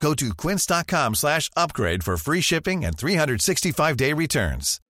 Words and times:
Go 0.00 0.14
to 0.14 0.34
quince.com 0.34 1.14
slash 1.14 1.50
upgrade 1.56 2.02
for 2.02 2.16
free 2.16 2.40
shipping 2.40 2.84
and 2.84 2.92
365-day 2.92 4.12
returns. 4.12 4.80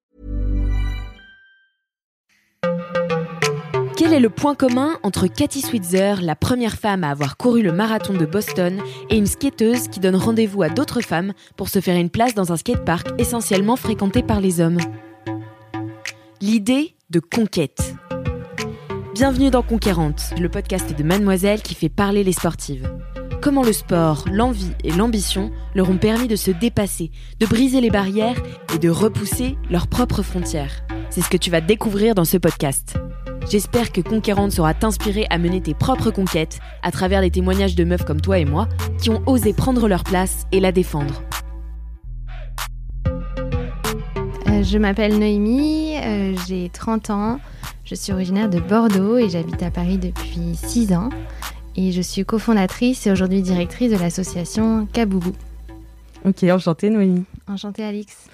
Quel 3.96 4.12
est 4.12 4.20
le 4.20 4.28
point 4.28 4.54
commun 4.54 4.98
entre 5.02 5.26
Cathy 5.26 5.62
Switzer, 5.62 6.16
la 6.20 6.36
première 6.36 6.76
femme 6.76 7.02
à 7.02 7.10
avoir 7.10 7.36
couru 7.38 7.62
le 7.62 7.72
marathon 7.72 8.12
de 8.12 8.26
Boston, 8.26 8.82
et 9.08 9.16
une 9.16 9.26
skateuse 9.26 9.88
qui 9.88 10.00
donne 10.00 10.16
rendez-vous 10.16 10.62
à 10.62 10.68
d'autres 10.68 11.00
femmes 11.00 11.32
pour 11.56 11.70
se 11.70 11.80
faire 11.80 11.96
une 11.96 12.10
place 12.10 12.34
dans 12.34 12.52
un 12.52 12.56
skatepark 12.56 13.08
essentiellement 13.18 13.76
fréquenté 13.76 14.22
par 14.22 14.40
les 14.40 14.60
hommes? 14.60 14.78
L'idée 16.42 16.94
de 17.08 17.20
conquête. 17.20 17.94
Bienvenue 19.14 19.50
dans 19.50 19.62
Conquérante, 19.62 20.34
le 20.38 20.50
podcast 20.50 20.94
de 20.94 21.02
Mademoiselle 21.02 21.62
qui 21.62 21.74
fait 21.74 21.88
parler 21.88 22.22
les 22.22 22.34
sportives. 22.34 22.86
Comment 23.46 23.62
le 23.62 23.72
sport, 23.72 24.24
l'envie 24.32 24.72
et 24.82 24.90
l'ambition 24.90 25.52
leur 25.76 25.88
ont 25.88 25.98
permis 25.98 26.26
de 26.26 26.34
se 26.34 26.50
dépasser, 26.50 27.12
de 27.38 27.46
briser 27.46 27.80
les 27.80 27.90
barrières 27.90 28.34
et 28.74 28.78
de 28.78 28.90
repousser 28.90 29.56
leurs 29.70 29.86
propres 29.86 30.22
frontières. 30.22 30.84
C'est 31.10 31.20
ce 31.20 31.30
que 31.30 31.36
tu 31.36 31.48
vas 31.52 31.60
découvrir 31.60 32.16
dans 32.16 32.24
ce 32.24 32.38
podcast. 32.38 32.96
J'espère 33.48 33.92
que 33.92 34.00
Conquérante 34.00 34.50
saura 34.50 34.74
t'inspirer 34.74 35.28
à 35.30 35.38
mener 35.38 35.60
tes 35.60 35.74
propres 35.74 36.10
conquêtes 36.10 36.58
à 36.82 36.90
travers 36.90 37.20
les 37.20 37.30
témoignages 37.30 37.76
de 37.76 37.84
meufs 37.84 38.04
comme 38.04 38.20
toi 38.20 38.40
et 38.40 38.44
moi 38.44 38.66
qui 38.98 39.10
ont 39.10 39.22
osé 39.26 39.52
prendre 39.52 39.86
leur 39.86 40.02
place 40.02 40.48
et 40.50 40.58
la 40.58 40.72
défendre. 40.72 41.22
Euh, 44.48 44.64
je 44.64 44.76
m'appelle 44.76 45.20
Noémie, 45.20 45.98
euh, 45.98 46.34
j'ai 46.48 46.68
30 46.68 47.10
ans, 47.10 47.38
je 47.84 47.94
suis 47.94 48.12
originaire 48.12 48.50
de 48.50 48.58
Bordeaux 48.58 49.18
et 49.18 49.28
j'habite 49.28 49.62
à 49.62 49.70
Paris 49.70 49.98
depuis 49.98 50.56
6 50.56 50.94
ans. 50.94 51.10
Et 51.78 51.92
je 51.92 52.00
suis 52.00 52.24
cofondatrice 52.24 53.06
et 53.06 53.12
aujourd'hui 53.12 53.42
directrice 53.42 53.90
de 53.90 53.98
l'association 53.98 54.86
Kaboubou. 54.92 55.34
Ok, 56.24 56.42
enchantée 56.44 56.88
Noémie. 56.88 57.24
Enchantée 57.46 57.84
Alix. 57.84 58.28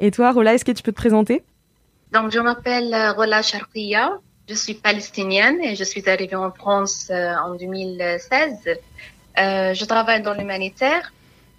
Et 0.00 0.10
toi, 0.10 0.32
Rola, 0.32 0.54
est-ce 0.54 0.64
que 0.64 0.72
tu 0.72 0.82
peux 0.82 0.90
te 0.90 0.96
présenter? 0.96 1.44
Donc, 2.12 2.32
je 2.32 2.40
m'appelle 2.40 2.92
euh, 2.92 3.12
Rola 3.12 3.40
Charkia, 3.40 4.18
je 4.48 4.54
suis 4.54 4.74
palestinienne 4.74 5.62
et 5.62 5.76
je 5.76 5.84
suis 5.84 6.08
arrivée 6.10 6.34
en 6.34 6.50
France 6.50 7.06
euh, 7.10 7.34
en 7.36 7.54
2016. 7.54 8.54
Euh, 9.38 9.74
je 9.74 9.84
travaille 9.84 10.22
dans 10.22 10.34
l'humanitaire. 10.34 11.12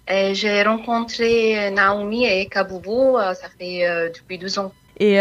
J'ai 0.06 0.62
rencontré 0.62 1.70
Naomi 1.70 2.26
et 2.26 2.46
Kaboubou, 2.46 3.16
ça 3.18 3.48
fait 3.58 4.10
depuis 4.14 4.36
12 4.36 4.58
ans. 4.58 4.72
Et 5.00 5.18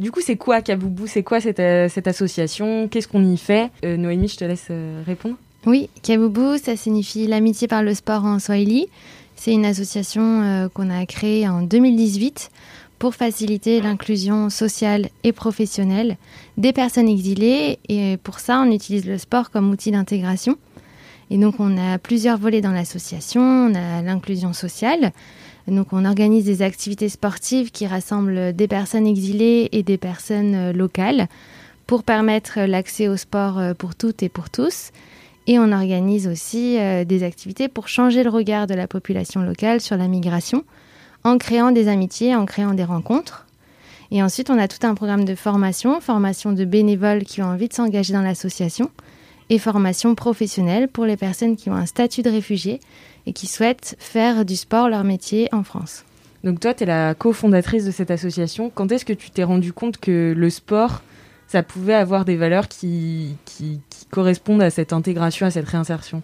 du 0.00 0.10
coup, 0.10 0.20
c'est 0.20 0.36
quoi 0.36 0.60
Kaboubou? 0.60 1.06
C'est 1.06 1.22
quoi 1.22 1.40
cette, 1.40 1.62
cette 1.90 2.06
association? 2.08 2.88
Qu'est-ce 2.88 3.08
qu'on 3.08 3.24
y 3.24 3.36
fait? 3.36 3.70
Noémie, 3.82 4.28
je 4.28 4.36
te 4.36 4.44
laisse 4.44 4.68
répondre. 5.06 5.36
Oui, 5.66 5.88
Kaboubou, 6.02 6.58
ça 6.58 6.76
signifie 6.76 7.26
l'amitié 7.26 7.68
par 7.68 7.82
le 7.82 7.94
sport 7.94 8.24
en 8.24 8.38
Swahili. 8.38 8.88
C'est 9.36 9.52
une 9.52 9.64
association 9.64 10.68
qu'on 10.74 10.90
a 10.90 11.06
créée 11.06 11.48
en 11.48 11.62
2018 11.62 12.50
pour 12.98 13.14
faciliter 13.14 13.80
l'inclusion 13.80 14.50
sociale 14.50 15.08
et 15.24 15.32
professionnelle 15.32 16.16
des 16.56 16.72
personnes 16.72 17.08
exilées. 17.08 17.78
Et 17.88 18.16
pour 18.22 18.38
ça, 18.40 18.60
on 18.60 18.70
utilise 18.70 19.06
le 19.06 19.18
sport 19.18 19.50
comme 19.50 19.70
outil 19.70 19.90
d'intégration. 19.90 20.56
Et 21.30 21.38
donc, 21.38 21.56
on 21.58 21.76
a 21.76 21.98
plusieurs 21.98 22.38
volets 22.38 22.60
dans 22.60 22.70
l'association. 22.72 23.42
On 23.42 23.74
a 23.74 24.02
l'inclusion 24.02 24.52
sociale. 24.52 25.12
Donc, 25.68 25.92
on 25.92 26.04
organise 26.04 26.44
des 26.44 26.62
activités 26.62 27.08
sportives 27.08 27.70
qui 27.70 27.86
rassemblent 27.86 28.52
des 28.52 28.68
personnes 28.68 29.06
exilées 29.06 29.68
et 29.72 29.82
des 29.82 29.98
personnes 29.98 30.72
locales 30.72 31.28
pour 31.86 32.02
permettre 32.02 32.60
l'accès 32.60 33.08
au 33.08 33.16
sport 33.16 33.60
pour 33.78 33.94
toutes 33.94 34.22
et 34.22 34.28
pour 34.28 34.50
tous. 34.50 34.90
Et 35.46 35.58
on 35.58 35.72
organise 35.72 36.26
aussi 36.26 36.78
des 37.06 37.22
activités 37.22 37.68
pour 37.68 37.88
changer 37.88 38.22
le 38.22 38.30
regard 38.30 38.66
de 38.66 38.74
la 38.74 38.86
population 38.86 39.42
locale 39.42 39.80
sur 39.80 39.96
la 39.96 40.08
migration 40.08 40.64
en 41.22 41.38
créant 41.38 41.72
des 41.72 41.88
amitiés, 41.88 42.34
en 42.34 42.44
créant 42.44 42.74
des 42.74 42.84
rencontres. 42.84 43.46
Et 44.10 44.22
ensuite, 44.22 44.50
on 44.50 44.58
a 44.58 44.68
tout 44.68 44.86
un 44.86 44.94
programme 44.94 45.24
de 45.24 45.34
formation, 45.34 46.00
formation 46.00 46.52
de 46.52 46.64
bénévoles 46.64 47.24
qui 47.24 47.42
ont 47.42 47.46
envie 47.46 47.68
de 47.68 47.74
s'engager 47.74 48.12
dans 48.12 48.22
l'association 48.22 48.90
et 49.50 49.58
formation 49.58 50.14
professionnelle 50.14 50.88
pour 50.88 51.04
les 51.04 51.16
personnes 51.16 51.56
qui 51.56 51.70
ont 51.70 51.74
un 51.74 51.86
statut 51.86 52.22
de 52.22 52.30
réfugié 52.30 52.80
et 53.26 53.32
qui 53.32 53.46
souhaitent 53.46 53.96
faire 53.98 54.44
du 54.44 54.56
sport 54.56 54.88
leur 54.88 55.04
métier 55.04 55.48
en 55.52 55.62
France. 55.62 56.04
Donc 56.44 56.60
toi, 56.60 56.74
tu 56.74 56.82
es 56.82 56.86
la 56.86 57.14
cofondatrice 57.14 57.86
de 57.86 57.90
cette 57.90 58.10
association. 58.10 58.70
Quand 58.74 58.92
est-ce 58.92 59.04
que 59.04 59.14
tu 59.14 59.30
t'es 59.30 59.44
rendu 59.44 59.72
compte 59.72 59.98
que 59.98 60.34
le 60.36 60.50
sport, 60.50 61.02
ça 61.46 61.62
pouvait 61.62 61.94
avoir 61.94 62.24
des 62.24 62.36
valeurs 62.36 62.68
qui, 62.68 63.36
qui, 63.46 63.80
qui 63.88 64.06
correspondent 64.10 64.62
à 64.62 64.70
cette 64.70 64.92
intégration, 64.92 65.46
à 65.46 65.50
cette 65.50 65.66
réinsertion? 65.66 66.22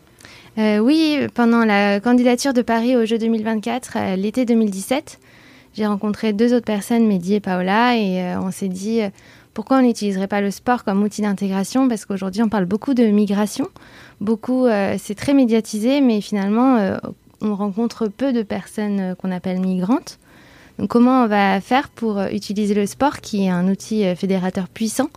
Euh, 0.58 0.78
oui, 0.78 1.18
pendant 1.34 1.64
la 1.64 2.00
candidature 2.00 2.52
de 2.52 2.62
Paris 2.62 2.96
aux 2.96 3.06
Jeux 3.06 3.18
2024, 3.18 3.92
euh, 3.96 4.16
l'été 4.16 4.44
2017, 4.44 5.18
j'ai 5.72 5.86
rencontré 5.86 6.32
deux 6.32 6.52
autres 6.52 6.66
personnes, 6.66 7.06
Mehdi 7.06 7.34
et 7.34 7.40
Paola, 7.40 7.96
et 7.96 8.20
euh, 8.20 8.40
on 8.40 8.50
s'est 8.50 8.68
dit 8.68 9.00
pourquoi 9.54 9.78
on 9.78 9.82
n'utiliserait 9.82 10.28
pas 10.28 10.40
le 10.40 10.50
sport 10.50 10.84
comme 10.84 11.02
outil 11.02 11.22
d'intégration? 11.22 11.88
Parce 11.88 12.04
qu'aujourd'hui, 12.04 12.42
on 12.42 12.48
parle 12.48 12.66
beaucoup 12.66 12.94
de 12.94 13.04
migration. 13.04 13.68
Beaucoup, 14.20 14.66
c'est 14.98 15.14
très 15.14 15.34
médiatisé, 15.34 16.00
mais 16.00 16.20
finalement, 16.20 16.98
on 17.40 17.54
rencontre 17.54 18.08
peu 18.08 18.32
de 18.32 18.42
personnes 18.42 19.14
qu'on 19.16 19.32
appelle 19.32 19.60
migrantes. 19.60 20.18
Donc, 20.78 20.88
comment 20.88 21.24
on 21.24 21.26
va 21.26 21.60
faire 21.60 21.88
pour 21.88 22.20
utiliser 22.32 22.74
le 22.74 22.86
sport, 22.86 23.20
qui 23.20 23.46
est 23.46 23.50
un 23.50 23.68
outil 23.68 24.14
fédérateur 24.14 24.68
puissant, 24.68 25.08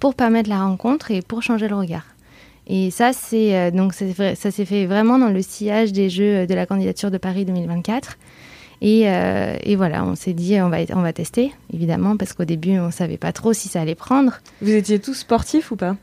pour 0.00 0.14
permettre 0.14 0.48
la 0.48 0.60
rencontre 0.60 1.10
et 1.10 1.22
pour 1.22 1.42
changer 1.42 1.68
le 1.68 1.76
regard? 1.76 2.06
Et 2.66 2.90
ça, 2.90 3.12
c'est 3.12 3.56
euh, 3.56 3.70
donc 3.70 3.94
ça 3.94 4.50
s'est 4.50 4.64
fait 4.64 4.86
vraiment 4.86 5.18
dans 5.18 5.28
le 5.28 5.42
sillage 5.42 5.92
des 5.92 6.10
Jeux 6.10 6.46
de 6.46 6.54
la 6.54 6.66
candidature 6.66 7.10
de 7.10 7.18
Paris 7.18 7.44
2024. 7.44 8.18
Et, 8.80 9.08
euh, 9.08 9.56
et 9.62 9.76
voilà, 9.76 10.04
on 10.04 10.14
s'est 10.14 10.32
dit 10.32 10.60
on 10.60 10.68
va 10.68 10.78
on 10.94 11.02
va 11.02 11.12
tester 11.12 11.52
évidemment 11.72 12.16
parce 12.16 12.34
qu'au 12.34 12.44
début 12.44 12.78
on 12.78 12.90
savait 12.90 13.16
pas 13.16 13.32
trop 13.32 13.52
si 13.52 13.68
ça 13.68 13.80
allait 13.80 13.94
prendre. 13.94 14.40
Vous 14.60 14.70
étiez 14.70 14.98
tous 14.98 15.14
sportifs 15.14 15.70
ou 15.70 15.76
pas 15.76 15.96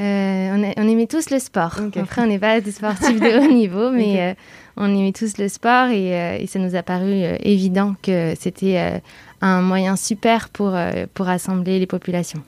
euh, 0.00 0.72
on, 0.78 0.88
aimait 0.88 1.06
tous 1.06 1.30
le 1.30 1.38
sport. 1.38 1.76
Après, 1.96 2.22
on 2.22 2.26
n'est 2.26 2.38
pas 2.38 2.60
des 2.60 2.72
sportifs 2.72 3.20
de 3.20 3.38
haut 3.38 3.52
niveau, 3.52 3.90
mais 3.92 4.34
on 4.76 4.86
aimait 4.86 5.12
tous 5.12 5.36
le 5.36 5.48
sport 5.48 5.90
et, 5.90 6.42
et 6.42 6.46
ça 6.46 6.58
nous 6.58 6.74
a 6.74 6.82
paru 6.82 7.22
évident 7.40 7.94
que 8.02 8.32
c'était 8.40 9.02
un 9.42 9.60
moyen 9.60 9.94
super 9.94 10.48
pour, 10.48 10.74
pour 11.14 11.26
rassembler 11.26 11.78
les 11.78 11.86
populations. 11.86 12.42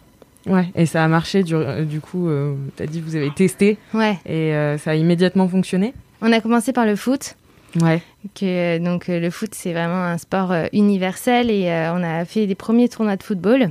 Ouais, 0.47 0.66
et 0.75 0.87
ça 0.87 1.03
a 1.03 1.09
marché 1.09 1.43
du, 1.43 1.54
euh, 1.54 1.84
du 1.84 2.00
coup, 2.00 2.28
euh, 2.28 2.54
tu 2.77 2.83
as 2.83 2.87
dit 2.87 3.00
que 3.00 3.04
vous 3.04 3.16
avez 3.16 3.31
testé. 3.31 3.78
Ouais. 3.94 4.19
Et 4.27 4.54
euh, 4.54 4.77
ça 4.78 4.91
a 4.91 4.94
immédiatement 4.94 5.49
fonctionné? 5.49 5.94
On 6.21 6.33
a 6.33 6.41
commencé 6.41 6.72
par 6.72 6.87
le 6.87 6.97
foot. 6.97 7.37
Ouais. 7.81 8.03
Que, 8.35 8.79
donc 8.79 9.09
le 9.09 9.31
foot, 9.31 9.51
c'est 9.53 9.73
vraiment 9.73 10.05
un 10.05 10.19
sport 10.19 10.53
universel 10.73 11.51
et 11.51 11.67
on 11.93 12.03
a 12.03 12.25
fait 12.25 12.47
des 12.47 12.55
premiers 12.55 12.89
tournois 12.89 13.17
de 13.17 13.23
football. 13.23 13.71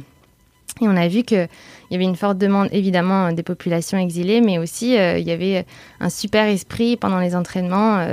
Et 0.81 0.88
on 0.88 0.97
a 0.97 1.08
vu 1.08 1.24
qu'il 1.24 1.47
y 1.91 1.96
avait 1.96 2.03
une 2.03 2.16
forte 2.16 2.38
demande, 2.38 2.68
évidemment, 2.72 3.31
des 3.31 3.44
populations 3.44 3.97
exilées, 3.97 4.42
mais 4.42 4.58
aussi 4.58 4.96
il 4.96 5.24
y 5.24 5.31
avait 5.31 5.66
un 6.00 6.09
super 6.09 6.47
esprit 6.47 6.97
pendant 6.97 7.19
les 7.19 7.36
entraînements. 7.36 8.06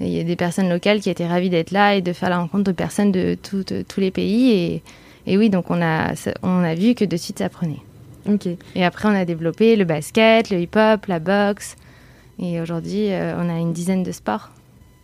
il 0.00 0.08
y 0.08 0.18
a 0.18 0.24
des 0.24 0.36
personnes 0.36 0.68
locales 0.68 1.00
qui 1.00 1.10
étaient 1.10 1.28
ravies 1.28 1.50
d'être 1.50 1.70
là 1.70 1.94
et 1.94 2.02
de 2.02 2.12
faire 2.12 2.30
la 2.30 2.38
rencontre 2.38 2.64
de 2.64 2.72
personnes 2.72 3.12
de, 3.12 3.36
tous 3.36 4.00
les 4.00 4.10
pays. 4.10 4.50
Et, 4.50 4.82
et 5.26 5.38
oui, 5.38 5.50
donc 5.50 5.70
on 5.70 5.80
a, 5.80 6.14
on 6.42 6.64
a 6.64 6.74
vu 6.74 6.94
que 6.94 7.04
de 7.04 7.16
suite 7.16 7.38
ça 7.38 7.48
prenait. 7.48 7.82
Et 8.74 8.84
après, 8.84 9.08
on 9.08 9.14
a 9.14 9.24
développé 9.24 9.76
le 9.76 9.84
basket, 9.84 10.50
le 10.50 10.60
hip-hop, 10.60 11.06
la 11.06 11.18
boxe. 11.18 11.76
Et 12.38 12.60
aujourd'hui, 12.60 13.10
euh, 13.10 13.34
on 13.38 13.48
a 13.48 13.58
une 13.58 13.72
dizaine 13.72 14.02
de 14.02 14.12
sports. 14.12 14.50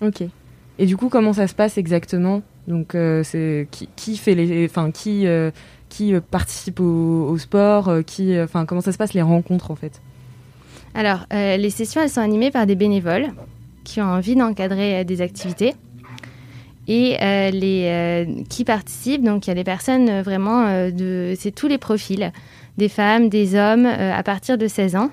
Ok. 0.05 0.23
Et 0.79 0.87
du 0.87 0.97
coup, 0.97 1.09
comment 1.09 1.33
ça 1.33 1.47
se 1.47 1.55
passe 1.55 1.79
exactement? 1.79 2.43
Donc, 2.67 2.95
euh, 2.95 3.23
c'est 3.23 3.69
qui, 3.71 4.17
fait 4.17 4.35
les, 4.35 4.67
enfin, 4.67 4.91
qui, 4.91 5.27
euh, 5.27 5.51
qui 5.89 6.15
participe 6.31 6.81
au, 6.81 7.37
sport 7.39 7.93
Qui, 8.07 8.39
enfin, 8.41 8.67
comment 8.67 8.81
ça 8.81 8.93
se 8.93 8.99
passe 8.99 9.15
les 9.15 9.23
rencontres 9.23 9.71
en 9.71 9.77
fait? 9.77 10.01
Alors, 10.95 11.27
les 11.31 11.71
sessions, 11.71 12.01
elles 12.01 12.11
sont 12.11 12.21
animées 12.21 12.51
par 12.51 12.67
des 12.67 12.77
bénévoles 12.77 13.33
qui 13.83 14.01
ont 14.01 14.05
envie 14.05 14.37
d'encadrer 14.37 15.05
des 15.05 15.21
activités 15.21 15.75
et 16.87 17.17
les 17.51 18.45
qui 18.49 18.65
participent. 18.65 19.25
Donc, 19.25 19.47
il 19.47 19.51
y 19.51 19.53
a 19.53 19.57
des 19.57 19.65
personnes 19.65 20.23
vraiment 20.23 20.91
de, 20.91 21.35
c'est 21.37 21.51
tous 21.53 21.67
les 21.67 21.79
profils 21.79 22.33
des 22.77 22.89
femmes, 22.89 23.29
des 23.29 23.55
hommes 23.55 23.87
euh, 23.87 24.13
à 24.13 24.23
partir 24.23 24.59
de 24.59 24.67
16 24.67 24.97
ans. 24.97 25.11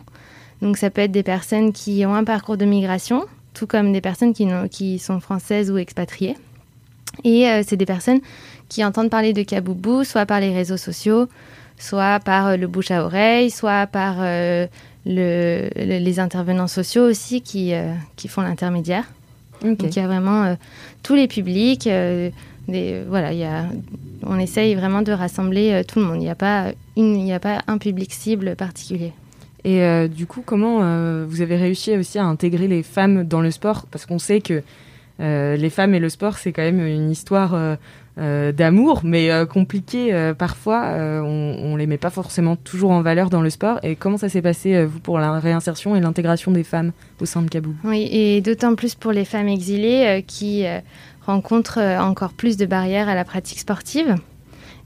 Donc 0.62 0.78
ça 0.78 0.90
peut 0.90 1.02
être 1.02 1.12
des 1.12 1.24
personnes 1.24 1.74
qui 1.74 2.06
ont 2.06 2.14
un 2.14 2.24
parcours 2.24 2.58
de 2.58 2.66
migration, 2.66 3.26
tout 3.54 3.68
comme 3.68 3.92
des 3.94 4.02
personnes 4.02 4.34
qui, 4.34 4.48
qui 4.70 5.00
sont 5.00 5.20
françaises 5.20 5.72
ou 5.72 5.78
expatriées. 5.78 6.38
Et 7.24 7.46
c'est 7.68 7.76
des 7.78 7.86
personnes 7.86 8.22
qui 8.70 8.86
entendent 8.86 9.10
parler 9.10 9.34
de 9.34 9.44
Kaboubou, 9.44 10.04
soit 10.04 10.26
par 10.26 10.40
les 10.40 10.54
réseaux 10.54 10.78
sociaux, 10.78 11.28
soit 11.78 12.20
par 12.20 12.56
le 12.56 12.68
bouche 12.68 12.92
à 12.92 13.04
oreille, 13.04 13.52
soit 13.52 13.86
par 13.88 14.18
le, 14.22 14.68
les 15.76 16.20
intervenants 16.20 16.68
sociaux 16.70 17.04
aussi 17.04 17.42
qui, 17.42 17.74
qui 18.16 18.28
font 18.30 18.42
l'intermédiaire. 18.42 19.04
Donc 19.62 19.84
il 19.84 19.96
y 19.96 20.00
a 20.00 20.08
vraiment 20.08 20.56
tous 21.04 21.16
les 21.16 21.28
publics. 21.28 21.90
Des, 22.68 23.04
voilà, 23.08 23.34
y 23.34 23.44
a, 23.44 23.66
on 24.24 24.40
essaye 24.40 24.76
vraiment 24.76 25.02
de 25.02 25.12
rassembler 25.12 25.84
tout 25.88 26.00
le 26.00 26.06
monde. 26.06 26.18
Il 26.18 26.24
n'y 26.24 26.30
a, 26.30 26.36
pas 26.36 26.72
a 26.96 27.40
pas 27.40 27.62
un 27.68 27.78
public 27.78 28.14
cible 28.14 28.56
particulier. 28.56 29.12
Et 29.64 29.84
euh, 29.84 30.08
du 30.08 30.26
coup, 30.26 30.42
comment 30.46 30.80
euh, 30.82 31.26
vous 31.28 31.42
avez 31.42 31.56
réussi 31.56 31.96
aussi 31.98 32.18
à 32.18 32.26
intégrer 32.26 32.68
les 32.68 32.84
femmes 32.84 33.24
dans 33.24 33.42
le 33.42 33.52
sport? 33.52 33.86
Parce 33.92 34.06
qu'on 34.06 34.20
sait 34.20 34.42
que 34.42 34.64
euh, 35.20 35.56
les 35.56 35.70
femmes 35.70 35.94
et 35.94 36.00
le 36.00 36.10
sport, 36.10 36.38
c'est 36.38 36.52
quand 36.52 36.64
même 36.64 36.86
une 36.86 37.10
histoire 37.10 37.56
d'amour, 38.18 39.02
mais 39.04 39.30
compliquée 39.50 40.34
parfois. 40.38 40.94
on, 40.96 41.74
ne 41.74 41.78
les 41.78 41.88
met 41.88 41.98
pas 41.98 42.10
forcément 42.10 42.56
toujours 42.56 42.92
en 42.92 43.02
valeur 43.02 43.30
dans 43.30 43.42
le 43.42 43.50
sport. 43.50 43.80
Et 43.84 43.96
comment 43.96 44.18
ça 44.18 44.30
s'est 44.30 44.42
passé, 44.42 44.86
vous, 44.86 45.00
pour 45.00 45.20
la 45.20 45.40
réinsertion 45.40 45.96
et 45.96 46.02
l'intégration 46.02 46.52
des 46.52 46.64
femmes 46.64 46.92
au 47.20 47.26
sein 47.26 47.42
de 47.42 47.50
Kabou 47.50 47.74
Oui, 47.84 48.08
et 48.12 48.42
d'autant 48.42 48.76
plus 48.76 48.96
pour 48.96 49.12
les 49.12 49.26
femmes 49.26 49.48
exilées 49.48 50.24
qui 50.28 50.66
rencontrent 51.26 51.80
encore 51.80 52.34
plus 52.34 52.58
de 52.58 52.66
barrières 52.66 53.10
à 53.10 53.16
la 53.16 53.24
pratique 53.24 53.60
sportive. 53.60 54.16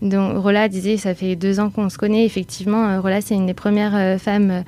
Donc 0.01 0.37
Rola 0.37 0.67
disait, 0.67 0.97
ça 0.97 1.15
fait 1.15 1.35
deux 1.35 1.59
ans 1.59 1.69
qu'on 1.69 1.89
se 1.89 1.97
connaît. 1.97 2.25
Effectivement, 2.25 2.87
euh, 2.87 3.01
Rola, 3.01 3.21
c'est 3.21 3.35
une 3.35 3.45
des 3.45 3.53
premières 3.53 3.95
euh, 3.95 4.17
femmes 4.17 4.63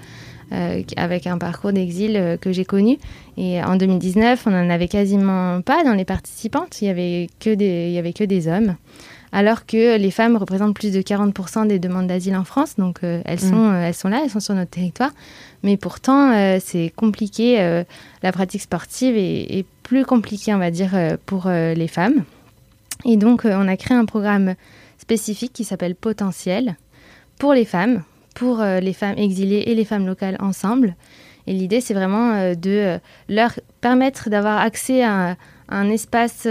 euh, 0.51 0.81
avec 0.95 1.27
un 1.27 1.37
parcours 1.37 1.73
d'exil 1.73 2.37
que 2.41 2.51
j'ai 2.51 2.65
connu. 2.65 2.97
Et 3.37 3.61
en 3.61 3.75
2019, 3.75 4.43
on 4.47 4.51
n'en 4.51 4.69
avait 4.69 4.87
quasiment 4.87 5.61
pas 5.61 5.83
dans 5.83 5.93
les 5.93 6.05
participantes. 6.05 6.81
Il 6.81 6.85
n'y 6.85 6.89
avait, 6.89 7.27
que 7.39 7.53
des, 7.53 7.87
il 7.89 7.93
y 7.93 7.97
avait 7.97 8.13
que 8.13 8.23
des 8.23 8.47
hommes. 8.47 8.75
Alors 9.33 9.65
que 9.65 9.97
les 9.97 10.09
femmes 10.09 10.37
représentent 10.37 10.73
plus 10.73 10.93
de 10.93 11.01
40% 11.01 11.67
des 11.67 11.79
demandes 11.79 12.07
d'asile 12.07 12.37
en 12.37 12.45
France. 12.45 12.75
Donc 12.77 12.99
elles, 13.03 13.35
mm. 13.35 13.37
sont, 13.37 13.73
elles 13.73 13.93
sont 13.93 14.07
là, 14.07 14.21
elles 14.23 14.29
sont 14.29 14.39
sur 14.39 14.55
notre 14.55 14.71
territoire. 14.71 15.11
Mais 15.63 15.75
pourtant, 15.75 16.31
c'est 16.61 16.93
compliqué. 16.95 17.83
la 18.23 18.31
pratique 18.31 18.61
sportive 18.61 19.17
est, 19.17 19.57
est, 19.57 19.65
plus 19.83 20.05
compliquée, 20.05 20.53
on 20.53 20.59
va 20.59 20.71
dire, 20.71 20.91
pour 21.25 21.49
les 21.49 21.87
femmes. 21.87 22.23
Et 23.03 23.17
donc, 23.17 23.43
on 23.43 23.67
a 23.67 23.75
créé 23.75 23.97
un 23.97 24.05
programme 24.05 24.55
spécifique 25.07 25.53
qui 25.53 25.63
s'appelle 25.63 25.95
Potentiel 25.95 26.75
pour 27.39 27.53
les 27.53 27.63
femmes, 27.63 28.03
pour 28.35 28.59
euh, 28.59 28.81
les 28.81 28.91
femmes 28.91 29.17
exilées 29.17 29.63
et 29.67 29.73
les 29.73 29.85
femmes 29.85 30.05
locales 30.05 30.35
ensemble. 30.41 30.97
Et 31.47 31.53
l'idée, 31.53 31.79
c'est 31.79 31.93
vraiment 31.93 32.33
euh, 32.33 32.55
de 32.55 32.71
euh, 32.71 32.97
leur 33.29 33.51
permettre 33.79 34.29
d'avoir 34.29 34.57
accès 34.57 35.05
à 35.05 35.37
un 35.69 35.89
espace 35.89 36.47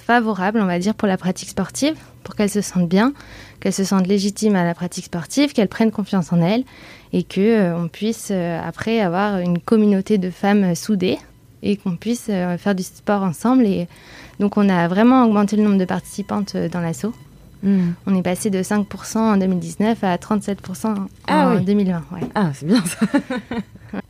favorable, 0.00 0.60
on 0.60 0.66
va 0.66 0.80
dire, 0.80 0.94
pour 0.94 1.06
la 1.06 1.16
pratique 1.16 1.48
sportive, 1.48 1.96
pour 2.24 2.34
qu'elles 2.34 2.50
se 2.50 2.60
sentent 2.60 2.88
bien, 2.88 3.12
qu'elles 3.60 3.72
se 3.72 3.84
sentent 3.84 4.08
légitimes 4.08 4.56
à 4.56 4.64
la 4.64 4.74
pratique 4.74 5.04
sportive, 5.04 5.52
qu'elles 5.52 5.68
prennent 5.68 5.92
confiance 5.92 6.32
en 6.32 6.40
elles 6.40 6.64
et 7.12 7.22
que 7.22 7.72
on 7.74 7.86
puisse 7.86 8.32
après 8.32 8.98
avoir 8.98 9.38
une 9.38 9.60
communauté 9.60 10.18
de 10.18 10.30
femmes 10.30 10.74
soudées 10.74 11.18
et 11.62 11.76
qu'on 11.76 11.94
puisse 11.94 12.24
faire 12.24 12.74
du 12.74 12.82
sport 12.82 13.22
ensemble. 13.22 13.66
Et 13.66 13.86
donc, 14.40 14.56
on 14.56 14.68
a 14.68 14.88
vraiment 14.88 15.24
augmenté 15.24 15.54
le 15.54 15.62
nombre 15.62 15.78
de 15.78 15.84
participantes 15.84 16.56
dans 16.56 16.80
l'assaut. 16.80 17.14
On 18.06 18.14
est 18.14 18.22
passé 18.22 18.50
de 18.50 18.62
5% 18.62 19.18
en 19.18 19.36
2019 19.36 20.04
à 20.04 20.16
37% 20.16 20.94
ah 21.26 21.48
en 21.48 21.60
2020. 21.60 22.02
Ah, 22.34 22.50
c'est 22.54 22.66
bien 22.66 22.82
ça. 22.84 23.06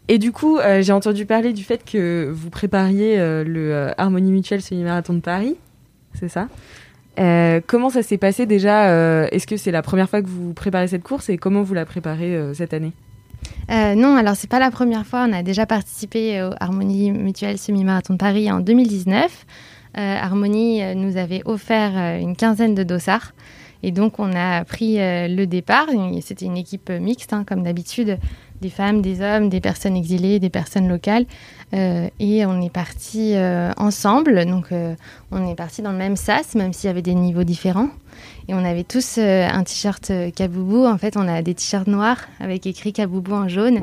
Et 0.08 0.18
du 0.18 0.32
coup, 0.32 0.58
euh, 0.58 0.82
j'ai 0.82 0.92
entendu 0.92 1.26
parler 1.26 1.52
du 1.52 1.64
fait 1.64 1.84
que 1.84 2.30
vous 2.32 2.50
prépariez 2.50 3.18
euh, 3.18 3.44
le 3.44 3.72
euh, 3.72 3.90
Harmonie 3.98 4.32
Mutuelle 4.32 4.62
semi-marathon 4.62 5.14
de 5.14 5.20
Paris. 5.20 5.56
C'est 6.14 6.28
ça? 6.28 6.48
Comment 7.66 7.88
ça 7.88 8.02
s'est 8.02 8.18
passé 8.18 8.44
déjà 8.44 8.90
Est-ce 9.28 9.46
que 9.46 9.56
c'est 9.56 9.70
la 9.70 9.80
première 9.80 10.08
fois 10.10 10.20
que 10.20 10.28
vous 10.28 10.52
préparez 10.52 10.88
cette 10.88 11.02
course 11.02 11.30
et 11.30 11.38
comment 11.38 11.62
vous 11.62 11.72
la 11.72 11.86
préparez 11.86 12.38
cette 12.52 12.74
année? 12.74 12.92
Non, 13.70 14.16
alors 14.16 14.36
c'est 14.36 14.50
pas 14.50 14.58
la 14.58 14.70
première 14.70 15.06
fois. 15.06 15.26
On 15.26 15.32
a 15.32 15.42
déjà 15.42 15.64
participé 15.64 16.42
au 16.42 16.50
Harmonie 16.60 17.12
Mutuelle 17.12 17.56
Semi-Marathon 17.56 18.14
de 18.14 18.18
Paris 18.18 18.52
en 18.52 18.60
2019. 18.60 19.46
Euh, 19.98 20.16
Harmonie 20.20 20.82
euh, 20.82 20.94
nous 20.94 21.16
avait 21.16 21.42
offert 21.46 21.92
euh, 21.94 22.18
une 22.18 22.36
quinzaine 22.36 22.74
de 22.74 22.82
dossards. 22.82 23.32
Et 23.82 23.92
donc, 23.92 24.18
on 24.18 24.32
a 24.34 24.64
pris 24.64 24.96
le 24.96 25.44
départ. 25.44 25.86
C'était 26.22 26.46
une 26.46 26.56
équipe 26.56 26.90
mixte, 26.90 27.32
hein, 27.34 27.44
comme 27.46 27.62
d'habitude, 27.62 28.18
des 28.60 28.70
femmes, 28.70 29.00
des 29.00 29.20
hommes, 29.20 29.48
des 29.48 29.60
personnes 29.60 29.94
exilées, 29.94 30.40
des 30.40 30.48
personnes 30.48 30.88
locales. 30.88 31.26
et 31.72 32.46
on 32.46 32.60
est 32.62 32.72
parti 32.72 33.34
ensemble. 33.76 34.46
Donc, 34.46 34.70
on 35.30 35.48
est 35.48 35.54
parti 35.54 35.82
dans 35.82 35.92
le 35.92 35.98
même 35.98 36.16
sas, 36.16 36.54
même 36.54 36.72
s'il 36.72 36.88
y 36.88 36.90
avait 36.90 37.02
des 37.02 37.14
niveaux 37.14 37.44
différents. 37.44 37.90
Et 38.48 38.54
on 38.54 38.64
avait 38.64 38.82
tous 38.82 39.18
un 39.18 39.62
t-shirt 39.62 40.10
Kaboubou. 40.34 40.86
En 40.86 40.96
fait, 40.96 41.16
on 41.16 41.28
a 41.28 41.42
des 41.42 41.54
t-shirts 41.54 41.86
noirs 41.86 42.22
avec 42.40 42.66
écrit 42.66 42.94
Kaboubou 42.94 43.34
en 43.34 43.46
jaune, 43.46 43.82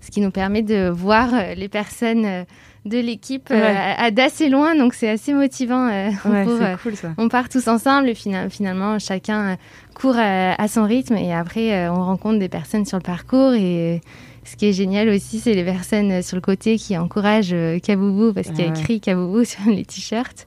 ce 0.00 0.10
qui 0.10 0.22
nous 0.22 0.32
permet 0.32 0.62
de 0.62 0.88
voir 0.88 1.30
les 1.54 1.68
personnes 1.68 2.46
de 2.84 2.98
l'équipe 2.98 3.48
euh, 3.50 4.10
d'assez 4.10 4.48
loin, 4.48 4.76
donc 4.76 4.94
c'est 4.94 5.08
assez 5.08 5.32
motivant. 5.32 5.88
Euh, 5.88 6.10
euh, 6.26 6.76
On 7.16 7.28
part 7.28 7.48
tous 7.48 7.66
ensemble 7.68 8.14
finalement 8.14 8.98
chacun 8.98 9.56
court 9.94 10.16
à, 10.18 10.68
son 10.68 10.84
rythme 10.84 11.16
et 11.16 11.32
après 11.32 11.88
on 11.88 12.02
rencontre 12.04 12.38
des 12.38 12.48
personnes 12.48 12.84
sur 12.84 12.98
le 12.98 13.02
parcours 13.02 13.54
et 13.54 14.00
ce 14.44 14.56
qui 14.56 14.66
est 14.66 14.72
génial 14.72 15.08
aussi, 15.08 15.40
c'est 15.40 15.54
les 15.54 15.64
personnes 15.64 16.22
sur 16.22 16.36
le 16.36 16.42
côté 16.42 16.76
qui 16.76 16.98
encouragent 16.98 17.56
Kaboubou 17.82 18.34
parce 18.34 18.48
qu'il 18.48 18.60
y 18.60 18.62
a 18.62 18.66
écrit 18.66 19.00
Kaboubou 19.00 19.44
sur 19.44 19.64
les 19.66 19.84
t-shirts. 19.84 20.46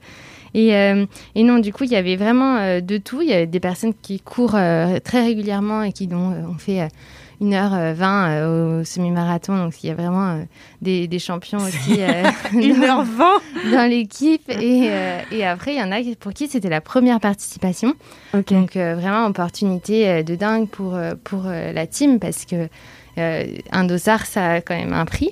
Et, 0.54 0.70
et, 0.70 1.44
non, 1.44 1.60
du 1.60 1.72
coup, 1.72 1.84
il 1.84 1.92
y 1.92 1.96
avait 1.96 2.16
vraiment 2.16 2.80
de 2.80 2.98
tout. 2.98 3.22
Il 3.22 3.30
y 3.30 3.34
avait 3.34 3.46
des 3.46 3.60
personnes 3.60 3.94
qui 4.02 4.20
courent 4.20 4.58
très 5.04 5.22
régulièrement 5.24 5.84
et 5.84 5.92
qui 5.92 6.10
ont, 6.12 6.52
ont 6.52 6.58
fait 6.58 6.88
1h20 7.42 8.02
euh, 8.02 8.82
au 8.82 8.84
semi-marathon. 8.84 9.58
Donc, 9.58 9.84
il 9.84 9.88
y 9.88 9.90
a 9.92 9.96
vraiment 9.96 10.30
euh, 10.30 10.44
des, 10.82 11.08
des, 11.08 11.20
champions 11.20 11.60
aussi. 11.60 12.00
1h20 12.54 13.22
euh, 13.22 13.72
dans 13.72 13.90
l'équipe. 13.90 14.50
Et, 14.50 14.90
et, 15.32 15.46
après, 15.46 15.76
il 15.76 15.80
y 15.80 15.84
en 15.84 15.92
a 15.92 15.98
pour 16.20 16.34
qui 16.34 16.48
c'était 16.48 16.70
la 16.70 16.82
première 16.82 17.20
participation. 17.20 17.94
Donc, 18.34 18.76
vraiment, 18.76 19.26
opportunité 19.26 20.24
de 20.24 20.36
dingue 20.36 20.68
pour, 20.68 20.98
pour 21.24 21.44
la 21.44 21.88
team 21.88 22.20
parce 22.20 22.46
que. 22.46 22.68
un 23.18 23.84
dossard, 23.84 24.26
ça 24.26 24.52
a 24.54 24.62
quand 24.62 24.76
même 24.76 24.94
un 24.94 25.06
prix. 25.06 25.32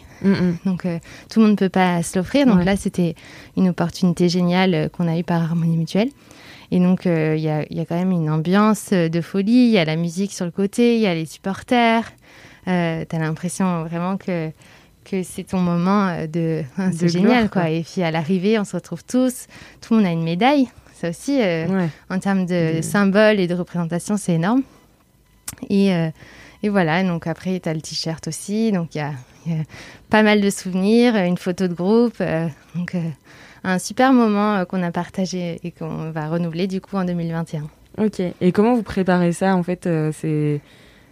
Donc, 0.66 0.88
tout 1.30 1.40
le 1.40 1.42
monde 1.42 1.52
ne 1.52 1.56
peut 1.56 1.70
pas 1.70 2.02
se 2.04 2.18
l'offrir. 2.18 2.46
Donc 2.46 2.64
là, 2.64 2.76
c'était 2.76 3.16
une 3.58 3.70
opportunité 3.70 4.30
géniale 4.30 4.90
qu'on 4.92 5.08
a 5.08 5.18
eue 5.18 5.24
par 5.24 5.42
Harmonie 5.42 5.78
Mutuelle. 5.78 6.10
Et 6.72 6.80
donc, 6.80 7.06
euh, 7.06 7.36
il 7.38 7.44
y, 7.44 7.50
a, 7.50 7.86
quand 7.86 7.96
même 7.96 8.12
une 8.12 8.30
ambiance 8.30 8.92
de 8.92 9.22
folie. 9.22 9.68
Il 9.68 9.72
y 9.72 9.78
a 9.78 9.86
la 9.86 9.96
musique 9.96 10.34
sur 10.34 10.46
le 10.46 10.52
côté, 10.52 10.96
il 10.96 11.02
y 11.02 11.08
a 11.08 11.14
les 11.14 11.26
supporters. 11.26 12.12
Euh, 12.68 13.06
tu 13.08 13.16
as 13.16 13.20
l'impression 13.20 13.84
vraiment 13.84 14.18
que, 14.18 14.50
que 15.04 15.22
c'est 15.24 15.44
ton 15.44 15.60
moment 15.60 16.08
euh, 16.08 16.28
de. 16.28 16.64
c'est 16.94 17.10
génial, 17.10 17.50
quoi. 17.50 17.70
Et 17.70 17.84
puis 17.84 18.02
à 18.02 18.12
l'arrivée, 18.12 18.58
on 18.60 18.66
se 18.66 18.76
retrouve 18.76 19.04
tous. 19.04 19.48
Tout 19.82 19.94
le 19.94 20.00
monde 20.00 20.08
a 20.08 20.12
une 20.12 20.24
médaille. 20.24 20.68
Ça 20.94 21.10
aussi, 21.10 21.42
en 22.10 22.20
termes 22.20 22.46
de 22.46 22.80
symbole 22.82 23.42
et 23.42 23.48
de 23.48 23.54
représentation, 23.54 24.16
c'est 24.16 24.36
énorme. 24.36 24.64
Et, 25.70 25.90
et, 26.64 26.70
voilà, 26.70 27.04
donc 27.04 27.28
après, 27.28 27.60
tu 27.60 27.68
as 27.68 27.74
le 27.74 27.82
t-shirt 27.82 28.26
aussi. 28.30 28.72
Donc 28.72 28.96
il 28.96 29.00
y 29.00 29.02
a, 29.02 29.12
pas 30.10 30.24
mal 30.24 30.40
de 30.40 30.50
souvenirs, 30.50 31.18
une 31.18 31.38
photo 31.38 31.68
de 31.68 31.74
groupe. 31.74 32.24
donc 32.76 32.96
un 33.66 33.80
super 33.80 34.14
moment 34.14 34.56
euh, 34.56 34.66
qu'on 34.66 34.84
a 34.84 34.92
partagé 34.92 35.60
et 35.64 35.72
qu'on 35.72 36.12
va 36.12 36.28
renouveler 36.28 36.68
du 36.68 36.82
coup 36.82 36.96
en 36.98 37.06
2021. 37.06 37.64
Ok. 37.98 38.22
Et 38.42 38.52
comment 38.52 38.76
vous 38.76 38.84
préparez 38.84 39.32
ça 39.32 39.56
en 39.56 39.64
fait 39.64 39.88
euh, 39.88 40.12
C'est 40.14 40.62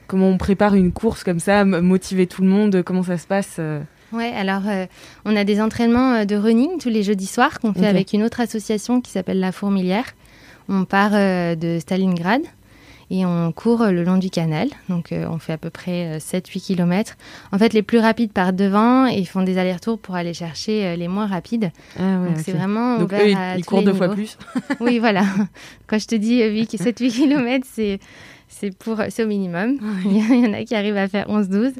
comment 0.07 0.27
on 0.27 0.37
prépare 0.37 0.75
une 0.75 0.91
course 0.91 1.23
comme 1.23 1.39
ça, 1.39 1.65
motiver 1.65 2.27
tout 2.27 2.41
le 2.41 2.49
monde 2.49 2.83
Comment 2.83 3.03
ça 3.03 3.17
se 3.17 3.27
passe 3.27 3.55
euh? 3.59 3.81
Ouais, 4.11 4.31
alors 4.35 4.61
on 5.25 5.35
a 5.35 5.43
des 5.43 5.59
entraînements 5.59 6.23
de 6.23 6.35
running 6.35 6.77
tous 6.77 6.89
les 6.89 7.01
jeudis 7.01 7.25
soirs 7.25 7.59
qu'on 7.59 7.73
fait 7.73 7.87
avec 7.87 8.13
une 8.13 8.21
autre 8.21 8.41
association 8.41 9.01
qui 9.01 9.09
s'appelle 9.09 9.39
La 9.39 9.51
Fourmilière. 9.51 10.05
On 10.69 10.85
part 10.85 11.13
de 11.13 11.79
Stalingrad 11.79 12.43
et 13.09 13.25
on 13.25 13.51
court 13.51 13.85
le 13.87 14.03
long 14.03 14.17
du 14.17 14.29
canal. 14.29 14.69
Donc 14.89 15.11
euh, 15.11 15.25
on 15.29 15.37
fait 15.37 15.53
à 15.53 15.57
peu 15.57 15.69
près 15.69 16.17
7-8 16.17 16.57
euh, 16.57 16.59
km. 16.59 17.15
En 17.51 17.57
fait, 17.57 17.73
les 17.73 17.81
plus 17.81 17.99
rapides 17.99 18.31
partent 18.31 18.55
devant 18.55 19.05
et 19.05 19.23
font 19.25 19.43
des 19.43 19.57
allers-retours 19.57 19.99
pour 19.99 20.15
aller 20.15 20.33
chercher 20.33 20.85
euh, 20.85 20.95
les 20.95 21.07
moins 21.07 21.27
rapides. 21.27 21.71
Ah 21.99 22.17
donc 22.17 22.37
c'est 22.43 22.53
vraiment 22.53 22.99
donc 22.99 23.13
eux, 23.13 23.29
ils, 23.57 23.65
courent 23.65 23.83
deux 23.83 23.93
fois 23.93 24.09
plus. 24.09 24.37
oui, 24.79 24.99
voilà. 24.99 25.23
Quand 25.87 25.99
je 25.99 26.07
te 26.07 26.15
dis 26.15 26.41
7-8 26.41 27.11
km, 27.11 27.67
c'est 27.69 27.99
c'est 28.47 28.75
pour 28.75 29.01
c'est 29.09 29.23
au 29.23 29.27
minimum. 29.27 29.77
Il 30.05 30.43
y 30.43 30.47
en 30.47 30.53
a 30.53 30.63
qui 30.63 30.75
arrivent 30.75 30.97
à 30.97 31.07
faire 31.07 31.27
11-12. 31.27 31.73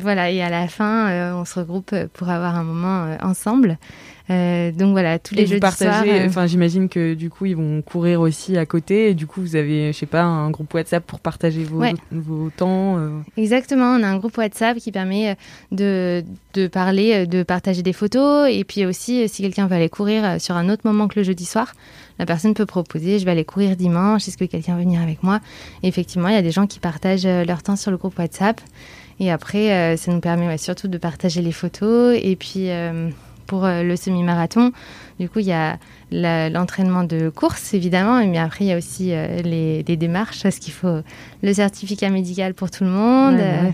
voilà, 0.00 0.30
et 0.30 0.42
à 0.42 0.50
la 0.50 0.68
fin, 0.68 1.34
on 1.34 1.44
se 1.44 1.58
regroupe 1.58 1.94
pour 2.12 2.28
avoir 2.28 2.56
un 2.56 2.64
moment 2.64 3.16
ensemble. 3.22 3.78
Euh, 4.30 4.72
donc 4.72 4.92
voilà, 4.92 5.18
tous 5.18 5.34
les 5.34 5.42
et 5.42 5.46
jeudis 5.46 5.60
partagez, 5.60 6.10
euh, 6.22 6.26
Enfin, 6.26 6.46
j'imagine 6.46 6.88
que 6.88 7.12
du 7.12 7.28
coup, 7.28 7.44
ils 7.44 7.56
vont 7.56 7.82
courir 7.82 8.22
aussi 8.22 8.56
à 8.56 8.64
côté. 8.64 9.10
Et 9.10 9.14
du 9.14 9.26
coup, 9.26 9.42
vous 9.42 9.54
avez, 9.54 9.92
je 9.92 9.98
sais 9.98 10.06
pas, 10.06 10.22
un 10.22 10.50
groupe 10.50 10.72
WhatsApp 10.72 11.04
pour 11.04 11.20
partager 11.20 11.62
vos, 11.62 11.80
Ouais. 11.80 11.92
vos 12.10 12.48
temps. 12.48 12.96
euh. 12.98 13.10
Exactement, 13.36 13.96
on 13.98 14.02
a 14.02 14.06
un 14.08 14.16
groupe 14.16 14.38
WhatsApp 14.38 14.78
qui 14.78 14.92
permet 14.92 15.30
euh, 15.30 15.34
de, 15.72 16.24
de 16.54 16.66
parler, 16.68 17.12
euh, 17.12 17.26
de 17.26 17.42
partager 17.42 17.82
des 17.82 17.92
photos. 17.92 18.48
Et 18.50 18.64
puis 18.64 18.86
aussi, 18.86 19.22
euh, 19.22 19.26
si 19.28 19.42
quelqu'un 19.42 19.66
veut 19.66 19.76
aller 19.76 19.90
courir 19.90 20.24
euh, 20.24 20.38
sur 20.38 20.56
un 20.56 20.70
autre 20.70 20.82
moment 20.84 21.06
que 21.06 21.18
le 21.20 21.24
jeudi 21.24 21.44
soir, 21.44 21.74
la 22.18 22.24
personne 22.26 22.54
peut 22.54 22.64
proposer 22.66 23.18
je 23.18 23.24
vais 23.26 23.32
aller 23.32 23.44
courir 23.44 23.76
dimanche, 23.76 24.26
est-ce 24.28 24.38
que 24.38 24.44
quelqu'un 24.46 24.76
veut 24.76 24.82
venir 24.84 25.02
avec 25.02 25.22
moi? 25.22 25.40
Et 25.82 25.88
effectivement, 25.88 26.28
il 26.28 26.34
y 26.34 26.38
a 26.38 26.42
des 26.42 26.52
gens 26.52 26.66
qui 26.66 26.80
partagent 26.80 27.26
euh, 27.26 27.44
leur 27.44 27.62
temps 27.62 27.76
sur 27.76 27.90
le 27.90 27.98
groupe 27.98 28.18
WhatsApp. 28.18 28.58
Et 29.20 29.30
après, 29.30 29.70
euh, 29.72 29.96
ça 29.98 30.12
nous 30.12 30.20
permet 30.20 30.46
ouais, 30.46 30.56
surtout 30.58 30.88
de 30.88 30.96
partager 30.96 31.42
les 31.42 31.52
photos. 31.52 32.16
Et 32.22 32.36
puis, 32.36 32.70
euh, 32.70 33.10
pour 33.46 33.64
euh, 33.64 33.82
le 33.82 33.96
semi-marathon, 33.96 34.72
du 35.20 35.28
coup, 35.28 35.38
il 35.40 35.46
y 35.46 35.52
a 35.52 35.78
l'entraînement 36.10 37.04
de 37.04 37.28
course, 37.30 37.74
évidemment. 37.74 38.24
Mais 38.26 38.38
après, 38.38 38.64
il 38.64 38.68
y 38.68 38.72
a 38.72 38.76
aussi 38.78 39.12
euh, 39.12 39.42
les, 39.42 39.82
des 39.82 39.96
démarches, 39.96 40.42
parce 40.42 40.58
qu'il 40.58 40.72
faut 40.72 41.00
le 41.42 41.52
certificat 41.54 42.10
médical 42.10 42.54
pour 42.54 42.70
tout 42.70 42.84
le 42.84 42.90
monde, 42.90 43.34
Ouais, 43.34 43.38
bah 43.62 43.68
euh, 43.68 43.70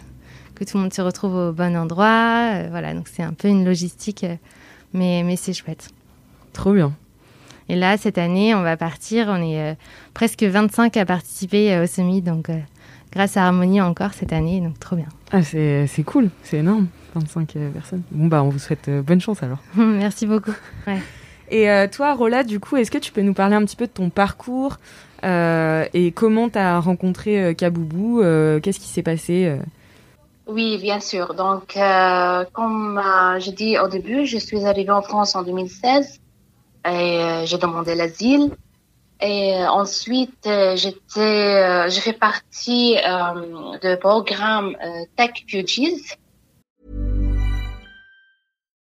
que 0.55 0.65
tout 0.65 0.77
le 0.77 0.83
monde 0.83 0.93
se 0.93 1.01
retrouve 1.03 1.35
au 1.35 1.53
bon 1.53 1.77
endroit. 1.77 2.53
euh, 2.55 2.69
voilà, 2.71 2.93
donc 2.95 3.09
c'est 3.11 3.23
un 3.23 3.33
peu 3.33 3.49
une 3.49 3.65
logistique, 3.65 4.27
mais, 4.93 5.23
mais 5.25 5.37
c'est 5.37 5.53
chouette. 5.53 5.89
Trop 6.53 6.73
bien. 6.73 6.93
Et 7.69 7.77
là, 7.77 7.97
cette 7.97 8.19
année, 8.19 8.55
on 8.55 8.63
va 8.63 8.77
partir. 8.77 9.29
On 9.29 9.41
est 9.43 9.73
euh, 9.73 9.75
presque 10.13 10.43
25 10.43 10.97
à 10.97 11.05
participer 11.07 11.79
au 11.81 11.87
semi, 11.87 12.21
donc 12.21 12.51
grâce 13.13 13.37
à 13.37 13.47
Harmonie 13.47 13.81
encore 13.81 14.13
cette 14.13 14.33
année, 14.33 14.61
donc 14.61 14.79
trop 14.81 14.97
bien. 14.97 15.07
Ah, 15.33 15.43
c'est 15.43 15.87
cool, 16.05 16.31
c'est 16.43 16.59
énorme. 16.59 16.89
25 17.15 17.57
euh, 17.57 17.71
personnes. 17.71 18.03
Bon, 18.11 18.27
bah, 18.27 18.43
on 18.43 18.49
vous 18.49 18.59
souhaite 18.59 18.89
euh, 18.89 19.03
bonne 19.03 19.21
chance 19.21 19.43
alors. 19.43 19.59
Merci 19.77 20.27
beaucoup. 20.27 20.55
Et 21.51 21.69
euh, 21.69 21.89
toi, 21.89 22.15
Rola, 22.15 22.45
du 22.45 22.61
coup, 22.61 22.77
est-ce 22.77 22.91
que 22.91 22.99
tu 22.99 23.11
peux 23.11 23.23
nous 23.23 23.35
parler 23.35 23.57
un 23.57 23.65
petit 23.65 23.77
peu 23.77 23.87
de 23.87 23.93
ton 23.93 24.09
parcours 24.09 24.77
euh, 25.25 25.85
et 25.93 26.13
comment 26.13 26.49
tu 26.49 26.59
as 26.59 26.81
rencontré 26.81 27.43
euh, 27.43 27.53
Kaboubou 27.53 28.23
euh, 28.23 28.61
Qu'est-ce 28.61 28.81
qui 28.81 28.89
s'est 28.89 29.03
passé 29.03 29.47
euh? 29.47 29.59
Oui, 30.47 30.79
bien 30.79 30.99
sûr. 31.01 31.35
Donc, 31.35 31.77
euh, 31.77 32.45
comme 32.53 32.99
euh, 32.99 33.39
j'ai 33.39 33.53
dit 33.53 33.79
au 33.79 33.89
début, 33.89 34.27
je 34.27 34.39
suis 34.39 34.65
arrivée 34.65 34.91
en 34.91 35.03
France 35.03 35.37
en 35.37 35.43
2016 35.43 36.21
et 36.87 36.89
euh, 36.89 37.47
j'ai 37.47 37.59
demandé 37.59 37.95
l'asile. 37.95 38.51
Et 39.23 39.55
ensuite, 39.69 40.49
j'étais, 40.77 41.21
euh, 41.21 41.91
j'ai 41.91 42.01
fait 42.01 42.15
partie 42.15 42.97
euh, 42.97 43.79
du 43.83 44.01
programme 44.01 44.75
euh, 44.83 45.05
Tech 45.17 45.33
Fugees. 45.47 46.17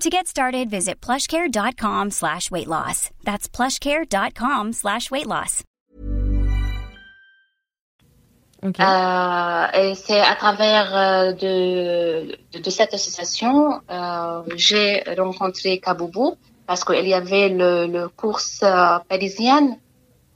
To 0.00 0.10
get 0.10 0.26
started, 0.26 0.68
visit 0.70 1.00
plushcare.com 1.00 2.10
slash 2.10 2.50
weight 2.50 2.66
loss. 2.68 3.10
That's 3.24 3.48
plushcare.com 3.48 4.72
slash 4.72 5.10
weight 5.10 5.26
loss. 5.26 5.62
Ok. 8.62 8.80
Euh, 8.80 9.66
et 9.74 9.94
c'est 9.94 10.20
à 10.20 10.34
travers 10.36 10.96
euh, 10.96 11.32
de, 11.32 12.36
de, 12.52 12.58
de 12.62 12.70
cette 12.70 12.94
association 12.94 13.80
euh, 13.90 14.42
j'ai 14.56 15.02
rencontré 15.18 15.80
Kaboubou 15.80 16.36
parce 16.66 16.82
qu'il 16.82 17.06
y 17.06 17.12
avait 17.12 17.50
le, 17.50 17.86
le 17.86 18.08
course 18.08 18.60
euh, 18.62 18.98
parisienne 19.06 19.76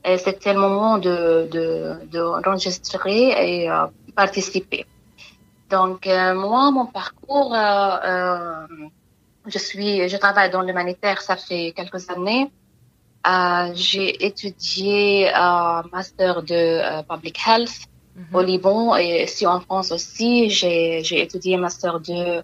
et 0.04 0.18
c'était 0.18 0.52
le 0.52 0.60
moment 0.60 0.98
de, 0.98 1.48
de, 1.50 2.06
de 2.12 2.20
enregistrer 2.20 3.28
et 3.62 3.70
euh, 3.70 3.86
participer. 4.14 4.84
Donc 5.70 6.06
euh, 6.06 6.34
moi 6.34 6.70
mon 6.70 6.84
parcours 6.84 7.54
euh, 7.54 7.96
euh, 8.04 8.66
je 9.48 9.58
suis 9.58 10.08
je 10.08 10.16
travaille 10.16 10.50
dans 10.50 10.62
l'humanitaire 10.62 11.20
ça 11.22 11.36
fait 11.36 11.72
quelques 11.76 12.08
années. 12.10 12.50
Euh, 13.26 13.70
j'ai 13.74 14.24
étudié 14.24 15.30
un 15.34 15.82
master 15.92 16.42
de 16.42 16.54
euh, 16.54 17.02
public 17.02 17.36
health 17.46 17.78
au 18.32 18.42
Liban 18.42 18.96
et 18.96 19.24
ici 19.24 19.46
en 19.46 19.60
France 19.60 19.92
aussi. 19.92 20.50
J'ai, 20.50 21.02
j'ai 21.02 21.22
étudié 21.22 21.56
un 21.56 21.60
master 21.60 22.00
de 22.00 22.42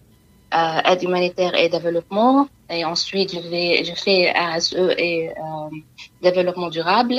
euh, 0.54 0.80
aide 0.90 1.02
humanitaire 1.02 1.54
et 1.54 1.68
développement. 1.68 2.48
Et 2.70 2.84
ensuite, 2.84 3.34
je, 3.34 3.48
vais, 3.48 3.84
je 3.84 3.94
fais 3.94 4.32
RSE 4.32 4.74
et 4.98 5.30
euh, 5.30 5.76
développement 6.22 6.68
durable. 6.68 7.16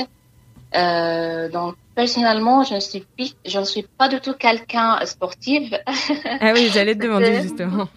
Euh, 0.74 1.48
donc, 1.50 1.74
personnellement, 1.96 2.62
je 2.68 2.74
ne 2.74 2.80
suis, 2.88 3.02
pi- 3.16 3.34
je 3.44 3.58
ne 3.58 3.64
suis 3.72 3.84
pas 3.98 4.08
du 4.14 4.20
tout 4.20 4.34
quelqu'un 4.46 4.88
sportif. 5.14 5.64
Ah 6.44 6.52
oui, 6.54 6.64
j'allais 6.72 6.94
te 6.94 7.02
demander 7.06 7.32
c'est- 7.34 7.42
justement. 7.48 7.88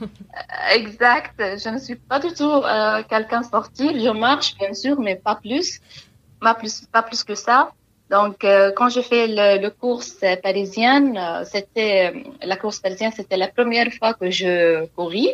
exact. 0.73 1.35
Je 1.63 1.69
ne 1.69 1.77
suis 1.85 1.95
pas 2.11 2.19
du 2.25 2.31
tout 2.39 2.49
euh, 2.75 3.03
quelqu'un 3.11 3.43
sportif. 3.43 3.91
Je 4.05 4.09
marche, 4.27 4.49
bien 4.57 4.73
sûr, 4.73 4.95
mais 5.05 5.15
pas 5.27 5.35
plus. 5.35 5.79
Pas 6.39 6.55
plus, 6.55 6.75
pas 6.95 7.03
plus 7.03 7.21
que 7.29 7.35
ça. 7.35 7.59
Donc, 8.09 8.37
euh, 8.43 8.71
quand 8.77 8.89
j'ai 8.93 9.03
fait 9.03 9.27
le, 9.27 9.61
le 9.61 9.69
course 9.69 10.15
parisienne, 10.41 11.09
euh, 11.17 11.43
c'était 11.53 11.99
la 12.41 12.55
course 12.55 12.79
parisienne, 12.79 13.11
c'était 13.15 13.37
la 13.37 13.49
première 13.57 13.91
fois 13.97 14.11
que 14.19 14.27
je 14.31 14.85
couris. 14.95 15.31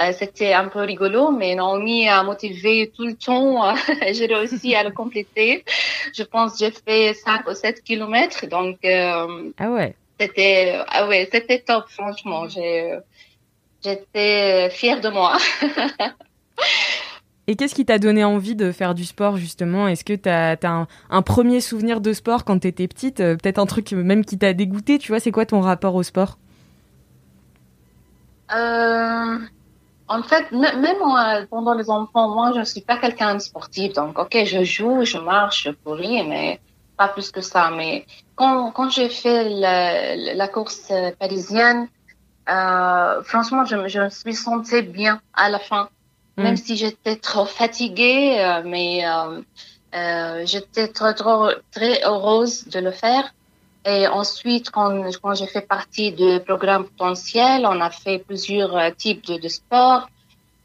Euh, 0.00 0.12
c'était 0.12 0.52
un 0.52 0.68
peu 0.68 0.80
rigolo, 0.80 1.30
mais 1.30 1.54
Naomi 1.54 2.08
a 2.08 2.22
motivé 2.24 2.92
tout 2.96 3.06
le 3.06 3.14
temps. 3.14 3.74
j'ai 4.12 4.26
réussi 4.26 4.74
à 4.74 4.82
le 4.82 4.90
compléter. 4.90 5.64
Je 6.12 6.24
pense 6.24 6.52
que 6.52 6.58
j'ai 6.58 6.70
fait 6.72 7.14
5 7.14 7.48
ou 7.48 7.54
7 7.54 7.80
kilomètres. 7.82 8.46
Donc, 8.48 8.78
euh, 8.84 9.50
Ah 9.58 9.70
ouais. 9.70 9.94
c'était 10.18 10.78
ah 10.88 11.06
ouais, 11.06 11.28
c'était 11.30 11.60
top, 11.60 11.84
franchement. 11.88 12.48
J'ai, 12.48 12.98
j'étais 13.84 14.68
fière 14.70 15.00
de 15.00 15.10
moi. 15.10 15.38
Et 17.46 17.56
qu'est-ce 17.56 17.74
qui 17.74 17.84
t'a 17.84 17.98
donné 17.98 18.24
envie 18.24 18.56
de 18.56 18.72
faire 18.72 18.94
du 18.94 19.04
sport 19.04 19.36
justement? 19.36 19.86
Est-ce 19.86 20.02
que 20.02 20.14
t'as 20.14 20.56
as 20.60 20.66
un, 20.68 20.86
un 21.10 21.22
premier 21.22 21.60
souvenir 21.60 22.00
de 22.00 22.12
sport 22.14 22.44
quand 22.44 22.58
t'étais 22.58 22.88
petite? 22.88 23.20
Euh, 23.20 23.36
Peut-être 23.36 23.58
un 23.58 23.66
truc 23.66 23.92
même 23.92 24.24
qui 24.24 24.38
t'a 24.38 24.54
dégoûté, 24.54 24.98
tu 24.98 25.12
vois? 25.12 25.20
C'est 25.20 25.30
quoi 25.30 25.44
ton 25.46 25.60
rapport 25.60 25.94
au 25.94 26.02
sport? 26.02 26.38
Euh, 28.52 29.38
en 30.08 30.22
fait, 30.22 30.50
même 30.52 30.98
moi, 30.98 31.46
pendant 31.50 31.74
les 31.74 31.88
enfants, 31.90 32.28
moi, 32.34 32.52
je 32.54 32.60
ne 32.60 32.64
suis 32.64 32.82
pas 32.82 32.98
quelqu'un 32.98 33.34
de 33.34 33.38
sportif. 33.40 33.92
Donc, 33.94 34.18
ok, 34.18 34.44
je 34.44 34.62
joue, 34.64 35.04
je 35.04 35.18
marche, 35.18 35.64
je 35.64 35.70
couris, 35.70 36.22
mais 36.24 36.60
pas 36.96 37.08
plus 37.08 37.30
que 37.30 37.40
ça. 37.40 37.70
Mais 37.70 38.06
quand, 38.34 38.70
quand 38.72 38.90
j'ai 38.90 39.08
fait 39.08 39.48
la, 39.48 40.16
la 40.16 40.48
course 40.48 40.90
euh, 40.90 41.10
parisienne, 41.18 41.88
euh, 42.50 43.22
franchement, 43.24 43.64
je, 43.64 43.76
me- 43.76 43.88
je 43.88 44.00
me 44.00 44.10
suis 44.10 44.34
sentie 44.34 44.82
bien 44.82 45.20
à 45.34 45.50
la 45.50 45.58
fin. 45.58 45.90
Même 46.38 46.54
Mm. 46.54 46.56
si 46.56 46.76
j'étais 46.76 47.16
trop 47.16 47.46
fatiguée, 47.46 48.40
euh, 48.40 48.62
mais 48.64 49.06
euh, 49.06 49.42
euh, 49.94 50.46
j'étais 50.46 50.88
très, 50.88 51.14
trop, 51.14 51.48
très 51.70 52.02
heureuse 52.04 52.66
de 52.68 52.80
le 52.80 52.90
faire. 52.92 53.32
Et 53.86 54.06
ensuite, 54.08 54.70
quand, 54.70 55.02
quand 55.22 55.34
j'ai 55.34 55.46
fait 55.46 55.66
partie 55.66 56.12
du 56.12 56.40
programme 56.46 56.84
potentiel, 56.84 57.66
on 57.66 57.80
a 57.80 57.90
fait 57.90 58.18
plusieurs 58.18 58.74
euh, 58.76 58.90
types 58.90 59.24
de, 59.26 59.36
de 59.38 59.48
sports. 59.48 60.08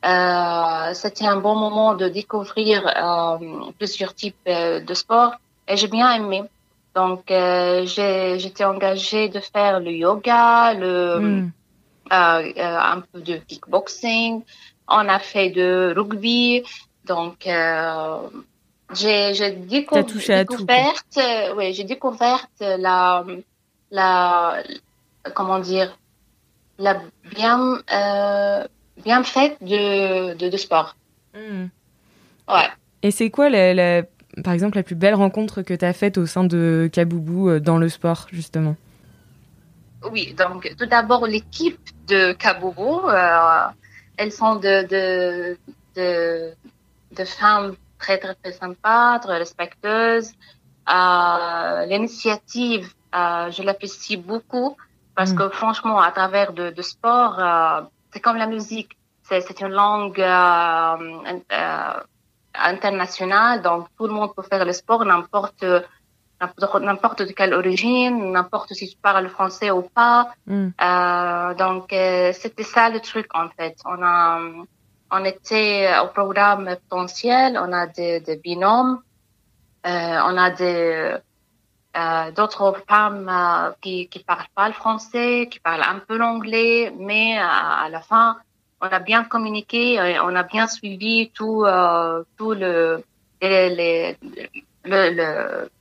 Euh, 0.05 0.93
C'était 0.93 1.25
un 1.25 1.37
bon 1.37 1.55
moment 1.55 1.93
de 1.95 2.07
découvrir 2.07 2.87
euh, 2.87 3.71
plusieurs 3.77 4.13
types 4.13 4.37
euh, 4.47 4.79
de 4.79 4.93
sports 4.93 5.33
et 5.67 5.75
j'ai 5.75 5.87
bien 5.89 6.09
aimé. 6.13 6.43
Donc, 6.95 7.29
euh, 7.29 7.85
j'ai- 7.85 8.39
j'étais 8.39 8.63
engagée 8.63 9.27
de 9.29 9.39
faire 9.39 9.79
le 9.81 9.91
yoga, 9.91 10.73
le, 10.73 11.19
Mm. 11.19 11.51
un 12.11 13.01
peu 13.11 13.21
de 13.21 13.35
kickboxing. 13.47 14.43
On 14.87 15.07
a 15.09 15.19
fait 15.19 15.49
de 15.49 15.93
rugby. 15.95 16.63
Donc, 17.05 17.45
euh, 17.45 18.17
j'ai 18.93 19.33
j'ai 19.33 19.51
découvert, 19.51 20.93
euh, 21.17 21.55
ouais, 21.55 21.73
j'ai 21.73 21.83
découvert 21.83 22.47
la, 22.59 23.23
la, 23.91 24.63
comment 25.35 25.59
dire, 25.59 25.97
la 26.77 27.01
bien, 27.35 27.79
euh, 27.93 28.67
bien 29.03 29.23
faite 29.23 29.57
de, 29.61 30.33
de, 30.35 30.49
de 30.49 30.57
sport. 30.57 30.95
Mm. 31.35 31.65
Ouais. 32.47 32.69
Et 33.03 33.11
c'est 33.11 33.29
quoi, 33.29 33.49
la, 33.49 33.73
la- 33.73 34.03
par 34.43 34.53
exemple, 34.53 34.77
la 34.77 34.83
plus 34.83 34.95
belle 34.95 35.15
rencontre 35.15 35.61
que 35.61 35.73
t'as 35.73 35.93
faite 35.93 36.17
au 36.17 36.25
sein 36.25 36.43
de 36.43 36.89
Kaboubou 36.91 37.49
euh, 37.49 37.59
dans 37.59 37.77
le 37.77 37.89
sport 37.89 38.27
justement? 38.31 38.75
Oui, 40.11 40.33
donc 40.33 40.73
tout 40.77 40.85
d'abord 40.85 41.27
l'équipe 41.27 41.79
de 42.07 42.31
Kaboubou, 42.33 43.01
euh, 43.09 43.65
elles 44.17 44.31
sont 44.31 44.55
de, 44.55 44.87
de, 44.87 45.57
de, 45.95 46.53
de 47.15 47.25
femmes 47.25 47.75
très 47.99 48.17
très 48.17 48.35
très 48.35 48.53
sympas, 48.53 49.19
très 49.19 49.37
respectueuses. 49.37 50.31
l'initiative, 51.91 52.85
je 53.13 53.61
l'apprécie 53.63 54.17
beaucoup 54.17 54.77
parce 55.15 55.33
mm. 55.33 55.37
que 55.37 55.49
franchement, 55.49 55.99
à 55.99 56.11
travers 56.11 56.53
de, 56.53 56.69
de 56.71 56.81
sport, 56.81 57.33
c'est 58.11 58.19
comme 58.19 58.37
la 58.37 58.47
musique. 58.47 58.97
C'est 59.23 59.61
une 59.61 59.73
langue 59.83 60.23
internationale, 62.55 63.61
donc 63.61 63.87
tout 63.97 64.07
le 64.07 64.13
monde 64.13 64.33
peut 64.35 64.41
faire 64.41 64.65
le 64.65 64.73
sport, 64.73 65.05
n'importe 65.05 65.63
n'importe 66.81 67.23
de 67.23 67.31
quelle 67.33 67.53
origine, 67.53 68.31
n'importe 68.31 68.73
si 68.73 68.89
tu 68.89 68.97
parles 68.97 69.27
français 69.29 69.71
ou 69.71 69.81
pas. 69.81 70.29
Mm. 70.47 70.69
Euh, 70.81 71.53
donc 71.55 71.91
euh, 71.91 72.31
c'était 72.33 72.63
ça 72.63 72.89
le 72.89 72.99
truc 72.99 73.27
en 73.33 73.49
fait. 73.49 73.75
On 73.85 74.01
a, 74.01 74.39
on 75.11 75.25
était 75.25 75.89
au 76.03 76.07
programme 76.07 76.75
potentiel, 76.89 77.59
on 77.61 77.71
a 77.73 77.87
des, 77.87 78.39
binômes, 78.43 79.01
euh, 79.85 80.19
on 80.25 80.37
a 80.37 80.51
euh, 80.61 82.31
d'autres 82.31 82.75
femmes 82.87 83.29
euh, 83.29 83.71
qui 83.81 84.07
qui 84.07 84.19
parlent 84.19 84.45
pas 84.55 84.67
le 84.67 84.73
français, 84.73 85.47
qui 85.51 85.59
parlent 85.59 85.83
un 85.83 85.99
peu 85.99 86.17
l'anglais, 86.17 86.93
mais 86.97 87.37
à 87.37 87.87
la 87.89 88.01
fin 88.01 88.37
on 88.81 88.87
a 88.87 88.99
bien 88.99 89.23
communiqué, 89.23 89.99
on 90.23 90.35
a 90.35 90.43
bien 90.43 90.67
suivi 90.67 91.31
tout 91.31 91.65
tout 92.37 92.53
le 92.53 93.03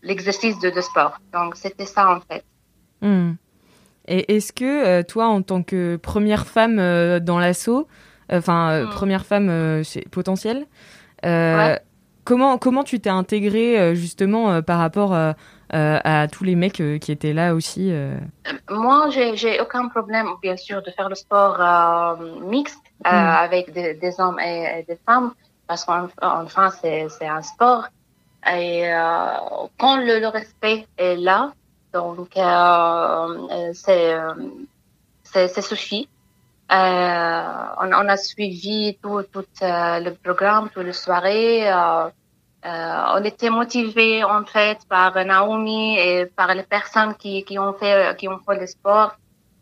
l'exercice 0.03 0.57
le, 0.63 0.71
de, 0.71 0.81
sport. 0.81 1.19
Donc 1.33 1.57
c'était 1.57 1.87
ça 1.87 2.11
en 2.11 2.21
fait. 2.21 2.45
Hmm. 3.01 3.35
Et 4.09 4.37
est-ce 4.37 4.53
que 4.53 4.65
euh, 4.65 5.03
toi, 5.03 5.27
en 5.27 5.43
tant 5.43 5.63
que 5.63 5.97
première 5.97 6.47
femme 6.47 6.79
euh, 6.79 7.21
dans 7.21 7.39
l'assaut, 7.39 7.87
enfin 8.31 8.71
euh, 8.71 8.87
hmm. 8.87 8.91
première 8.91 9.27
femme 9.27 9.83
potentielle, 10.11 10.67
comment 12.25 12.59
comment 12.59 12.85
tu 12.85 13.01
t'es 13.01 13.11
intégrée 13.11 13.95
justement 13.95 14.63
par 14.63 14.79
rapport 14.79 15.15
à 15.71 16.29
tous 16.29 16.45
les 16.45 16.55
mecs 16.55 16.83
qui 17.01 17.13
étaient 17.13 17.33
là 17.33 17.55
aussi 17.55 17.93
Moi, 18.71 19.09
j'ai 19.11 19.61
aucun 19.61 19.89
problème, 19.89 20.29
bien 20.43 20.57
sûr, 20.57 20.83
de 20.83 20.91
faire 20.91 21.09
le 21.09 21.15
sport 21.15 22.19
mixte 22.43 22.83
hmm. 23.05 23.09
avec 23.09 23.73
des, 23.73 24.21
hommes 24.21 24.41
et, 24.41 24.85
des 24.89 24.99
femmes, 25.07 25.33
parce 25.67 25.85
qu'enfin, 25.85 26.71
c'est 26.71 27.27
un 27.27 27.43
sport. 27.43 27.89
Et 28.47 28.89
euh, 28.93 29.27
quand 29.79 29.97
le, 29.97 30.21
le, 30.21 30.29
respect 30.29 30.87
est 30.97 31.17
là, 31.17 31.53
donc 31.93 32.37
euh, 32.37 33.49
euh 33.51 33.71
c'est 33.75 34.15
euh, 34.15 34.33
c'est 35.25 35.61
suffit. 35.61 36.09
Euh, 36.71 37.53
on, 37.81 37.89
on, 37.93 38.09
a 38.09 38.17
suivi 38.17 38.99
tout, 39.03 39.23
tout 39.33 39.45
le 39.61 40.11
programme, 40.11 40.69
toutes 40.73 40.85
les 40.85 40.93
soirées. 40.93 41.71
on 42.65 43.25
était 43.25 43.51
motivés 43.51 44.23
en 44.25 44.45
fait 44.45 44.79
par 44.89 45.15
Naomi 45.25 45.99
et 45.99 46.27
par 46.27 46.55
les 46.55 46.65
personnes 46.65 47.15
qui, 47.15 47.43
qui 47.45 47.59
ont 47.59 47.73
fait 47.73 48.17
qui 48.19 48.29
ont 48.29 48.41
fait 48.47 48.59
le 48.61 48.67
sport. 48.67 49.13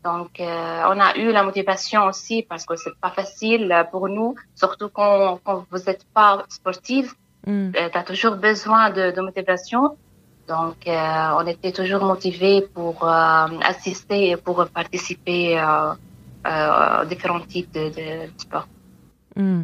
Donc, 0.02 0.32
on 0.40 1.00
a 1.08 1.16
eu 1.16 1.32
la 1.32 1.42
motivation 1.42 2.04
aussi 2.06 2.42
parce 2.48 2.64
que 2.64 2.76
c'est 2.76 2.96
pas 3.00 3.10
facile 3.10 3.64
pour 3.90 4.08
nous, 4.08 4.34
surtout 4.54 4.88
quand, 4.88 5.40
quand 5.44 5.64
vous 5.70 5.78
n'êtes 5.86 6.06
pas 6.12 6.44
sportif. 6.48 7.14
Mm. 7.46 7.70
Euh, 7.76 7.88
tu 7.90 7.98
as 7.98 8.02
toujours 8.02 8.36
besoin 8.36 8.90
de, 8.90 9.12
de 9.12 9.20
motivation. 9.20 9.96
Donc, 10.48 10.86
euh, 10.86 11.38
on 11.38 11.46
était 11.46 11.72
toujours 11.72 12.04
motivés 12.04 12.62
pour 12.74 13.02
euh, 13.02 13.46
assister 13.62 14.30
et 14.30 14.36
pour 14.36 14.66
participer 14.68 15.60
aux 16.46 17.04
différents 17.06 17.40
types 17.40 17.72
de, 17.74 17.88
de 17.88 18.30
sport. 18.38 18.68
Mm. 19.36 19.62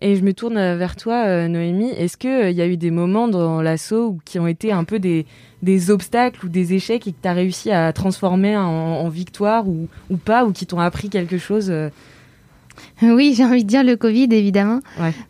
Et 0.00 0.16
je 0.16 0.22
me 0.22 0.32
tourne 0.32 0.56
vers 0.56 0.96
toi, 0.96 1.48
Noémie. 1.48 1.90
Est-ce 1.90 2.16
qu'il 2.16 2.50
y 2.50 2.60
a 2.60 2.66
eu 2.66 2.76
des 2.76 2.90
moments 2.90 3.28
dans 3.28 3.62
l'assaut 3.62 4.18
qui 4.24 4.38
ont 4.38 4.46
été 4.46 4.72
un 4.72 4.84
peu 4.84 4.98
des, 4.98 5.24
des 5.62 5.90
obstacles 5.90 6.44
ou 6.44 6.48
des 6.48 6.74
échecs 6.74 7.06
et 7.06 7.12
que 7.12 7.18
tu 7.22 7.28
as 7.28 7.32
réussi 7.32 7.70
à 7.70 7.92
transformer 7.92 8.56
en, 8.56 8.62
en 8.62 9.08
victoire 9.08 9.68
ou, 9.68 9.88
ou, 10.10 10.16
pas, 10.16 10.44
ou 10.44 10.52
qui 10.52 10.66
t'ont 10.66 10.80
appris 10.80 11.10
quelque 11.10 11.38
chose 11.38 11.72
Oui, 13.02 13.34
j'ai 13.36 13.44
envie 13.44 13.64
de 13.64 13.68
dire 13.68 13.84
le 13.84 13.96
Covid, 13.96 14.28
évidemment. 14.30 14.80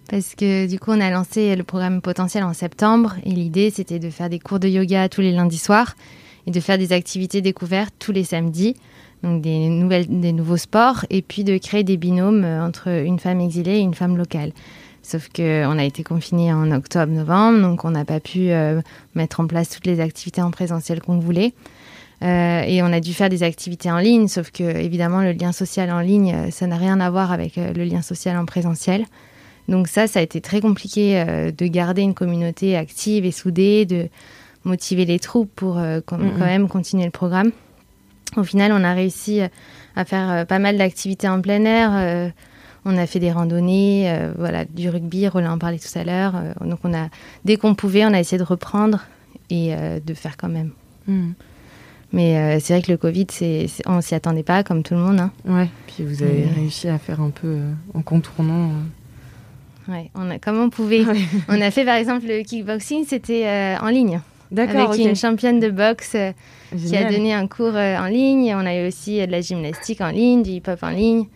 Parce 0.09 0.35
que 0.35 0.67
du 0.67 0.79
coup, 0.79 0.91
on 0.93 1.01
a 1.01 1.11
lancé 1.11 1.55
le 1.57 1.63
programme 1.63 2.01
potentiel 2.01 2.45
en 2.45 2.53
septembre. 2.53 3.17
Et 3.25 3.31
l'idée, 3.31 3.71
c'était 3.71 3.99
de 3.99 4.11
faire 4.11 4.29
des 4.29 4.39
cours 4.39 4.61
de 4.61 4.69
yoga 4.69 5.09
tous 5.09 5.21
les 5.21 5.33
lundis 5.33 5.59
soirs 5.59 5.95
et 6.47 6.51
de 6.51 6.61
faire 6.61 6.79
des 6.79 6.93
activités 6.93 7.41
découvertes 7.41 7.95
tous 7.99 8.13
les 8.13 8.25
samedis. 8.25 8.77
Donc 9.25 9.41
des, 9.41 9.69
nouvelles, 9.69 10.07
des 10.07 10.33
nouveaux 10.33 10.59
sports. 10.59 11.07
Et 11.11 11.23
puis 11.23 11.45
de 11.45 11.57
créer 11.57 11.83
des 11.83 11.97
binômes 11.97 12.45
euh, 12.45 12.65
entre 12.65 12.89
une 12.89 13.19
femme 13.19 13.41
exilée 13.41 13.79
et 13.79 13.81
une 13.81 13.95
femme 13.95 14.17
locale. 14.17 14.53
Sauf 15.03 15.29
qu'on 15.35 15.79
a 15.79 15.85
été 15.85 16.03
confinés 16.03 16.53
en 16.53 16.71
octobre-novembre, 16.71 17.61
donc 17.61 17.85
on 17.85 17.91
n'a 17.91 18.05
pas 18.05 18.21
pu 18.21 18.51
euh, 18.51 18.81
mettre 19.15 19.41
en 19.41 19.47
place 19.47 19.69
toutes 19.71 19.87
les 19.87 20.01
activités 20.01 20.41
en 20.41 20.51
présentiel 20.51 21.01
qu'on 21.01 21.19
voulait. 21.19 21.53
Euh, 22.23 22.63
et 22.63 22.83
on 22.83 22.87
a 22.87 23.01
dû 23.01 23.13
faire 23.13 23.29
des 23.29 23.43
activités 23.43 23.91
en 23.91 23.99
ligne, 23.99 24.29
sauf 24.29 24.51
que 24.51 24.63
évidemment 24.63 25.21
le 25.21 25.33
lien 25.33 25.53
social 25.53 25.91
en 25.91 26.01
ligne, 26.01 26.51
ça 26.51 26.67
n'a 26.67 26.77
rien 26.77 27.01
à 27.01 27.11
voir 27.11 27.33
avec 27.33 27.57
le 27.57 27.85
lien 27.85 28.01
social 28.01 28.37
en 28.39 28.47
présentiel. 28.47 29.05
Donc 29.69 29.89
ça, 29.89 30.07
ça 30.07 30.21
a 30.21 30.23
été 30.23 30.41
très 30.41 30.61
compliqué 30.63 31.23
de 31.57 31.67
garder 31.67 32.01
une 32.01 32.15
communauté 32.15 32.77
active 32.77 33.27
et 33.27 33.33
soudée, 33.33 33.85
de 33.85 34.09
motiver 34.65 35.05
les 35.05 35.19
troupes 35.19 35.51
pour 35.55 35.79
quand 36.07 36.19
même 36.19 36.69
continuer 36.69 37.05
le 37.05 37.11
programme. 37.11 37.51
Au 38.37 38.45
final, 38.45 38.73
on 38.73 38.85
a 38.85 38.95
réussi 38.95 39.41
à 39.97 40.05
faire 40.05 40.47
pas 40.47 40.59
mal 40.59 40.77
d'activités 40.77 41.29
en 41.29 41.41
plein 41.41 41.65
air. 41.65 42.33
on 42.85 42.97
a 42.99 43.07
fait 43.07 43.21
des 43.21 43.31
randonnées, 43.31 44.29
voilà, 44.37 44.65
du 44.65 44.89
rugby, 44.89 45.29
Roland 45.29 45.53
en 45.53 45.59
parlait 45.59 45.79
tout 45.79 45.99
à 45.99 46.05
l'heure. 46.05 46.35
donc 46.61 46.81
on 46.85 46.93
a, 46.93 47.09
dès 47.45 47.57
qu'on 47.57 47.75
pouvait, 47.75 48.05
on 48.05 48.13
a 48.13 48.21
essayé 48.21 48.39
de 48.39 48.45
reprendre 48.45 49.05
et 49.51 49.75
de 50.05 50.15
faire 50.15 50.37
quand 50.37 50.49
même. 50.49 50.71
Mm. 51.07 51.33
Mais 52.15 52.39
euh, 52.39 52.61
c'est 52.61 52.75
vrai 52.75 52.83
que 52.83 52.93
le 52.93 52.97
Covid, 52.97 53.27
c'est, 53.31 53.67
on 53.87 54.01
s'y 54.01 54.15
attendait 54.15 54.45
pas, 54.45 54.63
comme 54.63 54.85
tout 54.85 54.95
le 54.95 55.01
monde. 55.01 55.19
Hein. 55.19 55.33
Ouais, 55.45 55.69
puis 55.89 56.05
vous 56.05 56.23
avez 56.23 56.45
réussi 56.45 56.87
à 56.87 56.97
faire 56.97 57.21
un 57.21 57.31
peu 57.31 57.49
euh, 57.49 57.73
en 57.93 58.03
contournant. 58.03 58.71
Euh. 58.71 59.93
Ouais, 59.93 60.11
on 60.15 60.31
a, 60.31 60.39
comme 60.39 60.61
on 60.61 60.71
pouvait. 60.71 61.05
on 61.49 61.61
a 61.61 61.71
fait 61.73 61.85
par 61.85 61.97
exemple 61.97 62.27
le 62.29 62.45
kickboxing, 62.45 63.05
c'était 63.05 63.77
en 63.81 63.89
ligne. 63.89 64.21
D'accord. 64.55 64.93
Avec 64.93 65.05
une 65.05 65.17
championne 65.17 65.61
de 65.61 65.71
boxe 65.71 66.17
qui 66.77 66.97
a 66.97 67.11
donné 67.11 67.35
un 67.35 67.47
cours 67.47 67.75
en 67.75 68.07
ligne. 68.07 68.55
On 68.57 68.65
a 68.65 68.77
eu 68.77 68.87
aussi 68.87 69.25
de 69.25 69.31
la 69.31 69.41
gymnastique 69.41 70.01
en 70.01 70.11
ligne, 70.11 70.43
du 70.43 70.51
hip-hop 70.51 70.83
en 70.83 70.91
ligne. 70.91 71.27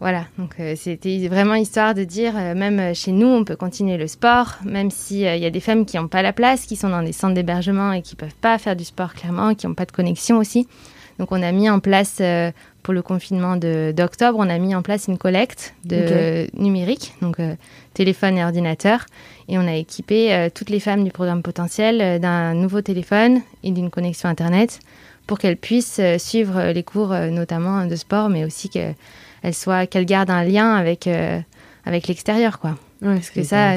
Voilà, 0.00 0.26
donc 0.38 0.56
euh, 0.58 0.74
c'était 0.76 1.28
vraiment 1.28 1.54
histoire 1.54 1.94
de 1.94 2.04
dire, 2.04 2.34
euh, 2.36 2.54
même 2.54 2.80
euh, 2.80 2.94
chez 2.94 3.12
nous, 3.12 3.28
on 3.28 3.44
peut 3.44 3.56
continuer 3.56 3.96
le 3.96 4.08
sport, 4.08 4.56
même 4.64 4.90
s'il 4.90 5.20
y 5.20 5.46
a 5.46 5.50
des 5.50 5.60
femmes 5.60 5.86
qui 5.86 5.96
n'ont 5.96 6.08
pas 6.08 6.20
la 6.20 6.32
place, 6.32 6.66
qui 6.66 6.76
sont 6.76 6.90
dans 6.90 7.02
des 7.02 7.12
centres 7.12 7.34
d'hébergement 7.34 7.92
et 7.92 8.02
qui 8.02 8.14
ne 8.14 8.18
peuvent 8.18 8.34
pas 8.40 8.58
faire 8.58 8.74
du 8.74 8.84
sport 8.84 9.14
clairement, 9.14 9.54
qui 9.54 9.66
n'ont 9.66 9.74
pas 9.74 9.86
de 9.86 9.92
connexion 9.92 10.38
aussi. 10.38 10.66
Donc 11.18 11.30
on 11.30 11.40
a 11.42 11.52
mis 11.52 11.70
en 11.70 11.78
place, 11.78 12.20
pour 12.84 12.94
le 12.94 13.02
confinement 13.02 13.56
d'octobre, 13.56 14.38
on 14.38 14.48
a 14.48 14.58
mis 14.58 14.74
en 14.76 14.82
place 14.82 15.08
une 15.08 15.18
collecte 15.18 15.74
de 15.84 16.46
numérique, 16.56 17.14
donc 17.20 17.38
téléphone 17.94 18.38
et 18.38 18.44
ordinateur, 18.44 19.06
et 19.48 19.58
on 19.58 19.66
a 19.66 19.74
équipé 19.74 20.48
toutes 20.54 20.70
les 20.70 20.78
femmes 20.78 21.02
du 21.02 21.10
programme 21.10 21.42
potentiel 21.42 22.20
d'un 22.20 22.54
nouveau 22.54 22.82
téléphone 22.82 23.40
et 23.64 23.72
d'une 23.72 23.90
connexion 23.90 24.28
Internet 24.28 24.80
pour 25.26 25.38
qu'elles 25.38 25.56
puissent 25.56 26.00
suivre 26.18 26.72
les 26.72 26.82
cours 26.82 27.08
notamment 27.08 27.86
de 27.86 27.96
sport, 27.96 28.28
mais 28.28 28.44
aussi 28.44 28.68
que 28.68 28.92
elle 29.44 29.54
soit 29.54 29.86
qu'elle 29.86 30.06
garde 30.06 30.30
un 30.30 30.42
lien 30.42 30.74
avec 30.74 31.06
euh, 31.06 31.38
avec 31.84 32.08
l'extérieur 32.08 32.58
quoi. 32.58 32.76
Parce 33.00 33.30
que 33.30 33.44
ça 33.44 33.74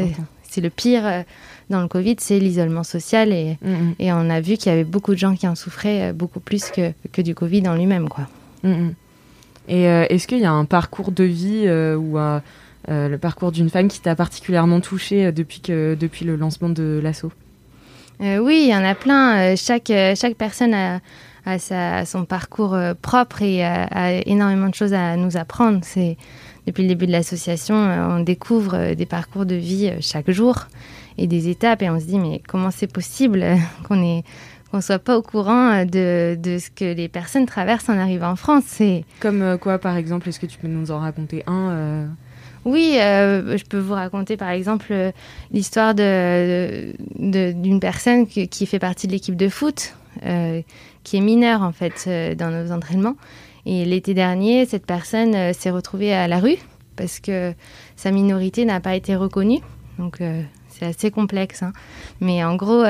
c'est 0.50 0.62
le 0.62 0.70
pire 0.70 1.06
euh, 1.06 1.22
dans 1.70 1.82
le 1.82 1.90
Covid, 1.90 2.16
c'est 2.20 2.40
l'isolement 2.40 2.84
social 2.84 3.34
et, 3.34 3.58
mm, 3.62 3.70
mm. 3.70 3.96
et 4.00 4.14
on 4.14 4.30
a 4.30 4.40
vu 4.40 4.56
qu'il 4.56 4.72
y 4.72 4.74
avait 4.74 4.86
beaucoup 4.86 5.12
de 5.12 5.20
gens 5.20 5.36
qui 5.36 5.46
en 5.46 5.56
souffraient 5.56 6.10
euh, 6.10 6.14
beaucoup 6.14 6.40
plus 6.40 6.72
que, 6.72 6.94
que 7.12 7.22
du 7.22 7.36
Covid 7.36 7.68
en 7.68 7.76
lui-même 7.76 8.08
quoi. 8.08 8.28
Mm, 8.64 8.90
et 9.70 9.84
est-ce 9.84 10.28
qu'il 10.28 10.40
y 10.40 10.46
a 10.46 10.52
un 10.52 10.66
parcours 10.66 11.12
de 11.12 11.26
vie 11.26 11.70
ou 11.70 12.18
le 12.88 13.18
parcours 13.18 13.52
d'une 13.52 13.70
femme 13.70 13.90
qui 13.90 14.00
t'a 14.00 14.16
particulièrement 14.16 14.80
touché 14.80 15.32
depuis 15.34 15.60
que 15.60 15.98
depuis 16.00 16.24
le 16.24 16.38
lancement 16.38 16.70
de 16.70 17.02
l'assaut? 17.04 17.34
Oui, 18.22 18.62
il 18.64 18.70
y 18.70 18.76
en 18.76 18.86
a 18.86 18.96
plein. 18.96 19.58
chaque 19.58 19.92
chaque 20.16 20.36
personne 20.36 20.74
a 20.74 22.06
son 22.06 22.26
parcours 22.26 22.74
euh, 22.74 22.94
propre 22.94 23.42
et 23.42 23.64
a, 23.64 24.22
énormément 24.26 24.70
de 24.70 24.76
choses 24.76 24.94
à 24.94 25.16
nous 25.16 25.38
apprendre. 25.38 25.80
C'est 25.84 26.18
depuis 26.66 26.84
le 26.84 26.90
début 26.90 27.08
de 27.08 27.12
l'association, 27.12 27.76
euh, 27.76 28.18
on 28.18 28.20
découvre 28.20 28.76
euh, 28.76 28.96
des 28.96 29.06
parcours 29.06 29.46
de 29.46 29.56
vie 29.56 29.92
chaque 30.02 30.30
jour 30.30 30.68
et 31.18 31.28
des 31.28 31.48
étapes 31.48 31.82
et 31.82 31.90
on 31.90 32.00
se 32.00 32.06
dit 32.06 32.20
mais 32.20 32.42
comment 32.48 32.72
c'est 32.72 32.92
possible 32.92 33.46
qu'on 33.88 34.04
est 34.04 34.24
qu'on 34.70 34.82
soit 34.82 35.00
pas 35.00 35.18
au 35.18 35.22
courant 35.22 35.86
de, 35.86 36.36
de, 36.36 36.58
ce 36.58 36.70
que 36.70 36.94
les 36.94 37.08
personnes 37.08 37.46
traversent 37.46 37.90
en 37.90 37.98
arrivant 37.98 38.32
en 38.32 38.36
France. 38.36 38.82
Comme 39.20 39.58
quoi 39.60 39.78
par 39.80 39.98
exemple 39.98 40.30
Est-ce 40.30 40.40
que 40.40 40.46
tu 40.46 40.58
peux 40.58 40.68
nous 40.68 40.92
en 40.92 41.00
raconter 41.00 41.44
un 41.48 42.08
Oui, 42.66 42.94
je 42.96 43.64
peux 43.66 43.80
vous 43.80 43.94
raconter 43.94 44.38
par 44.38 44.50
exemple 44.50 44.94
l'histoire 45.52 45.96
d'une 45.96 46.94
de, 47.18 47.80
personne 47.80 48.28
qui, 48.28 48.66
fait 48.66 48.80
partie 48.80 49.08
de 49.08 49.14
l'équipe 49.14 49.36
de 49.36 49.50
foot, 49.50 49.94
qui 51.08 51.16
est 51.16 51.22
mineur 51.22 51.62
en 51.62 51.72
fait 51.72 52.04
euh, 52.08 52.36
dans 52.36 52.52
nos 52.52 52.74
entraînements. 52.74 53.16
Et 53.66 53.86
l'été 53.86 54.14
dernier, 54.14 54.66
cette 54.66 54.86
personne 54.86 55.34
euh, 55.36 55.54
s'est 55.54 55.72
retrouvée 55.72 56.14
à 56.14 56.28
la 56.28 56.40
rue 56.40 56.58
parce 56.98 57.22
que 57.22 57.54
sa 57.96 58.12
minorité 58.12 58.66
n'a 58.66 58.82
pas 58.82 58.94
été 58.94 59.16
reconnue. 59.16 59.62
Donc 60.00 60.20
euh, 60.20 60.44
c'est 60.78 60.86
assez 60.86 61.12
complexe. 61.12 61.64
Hein. 61.64 61.74
Mais 62.22 62.44
en 62.44 62.56
gros, 62.56 62.84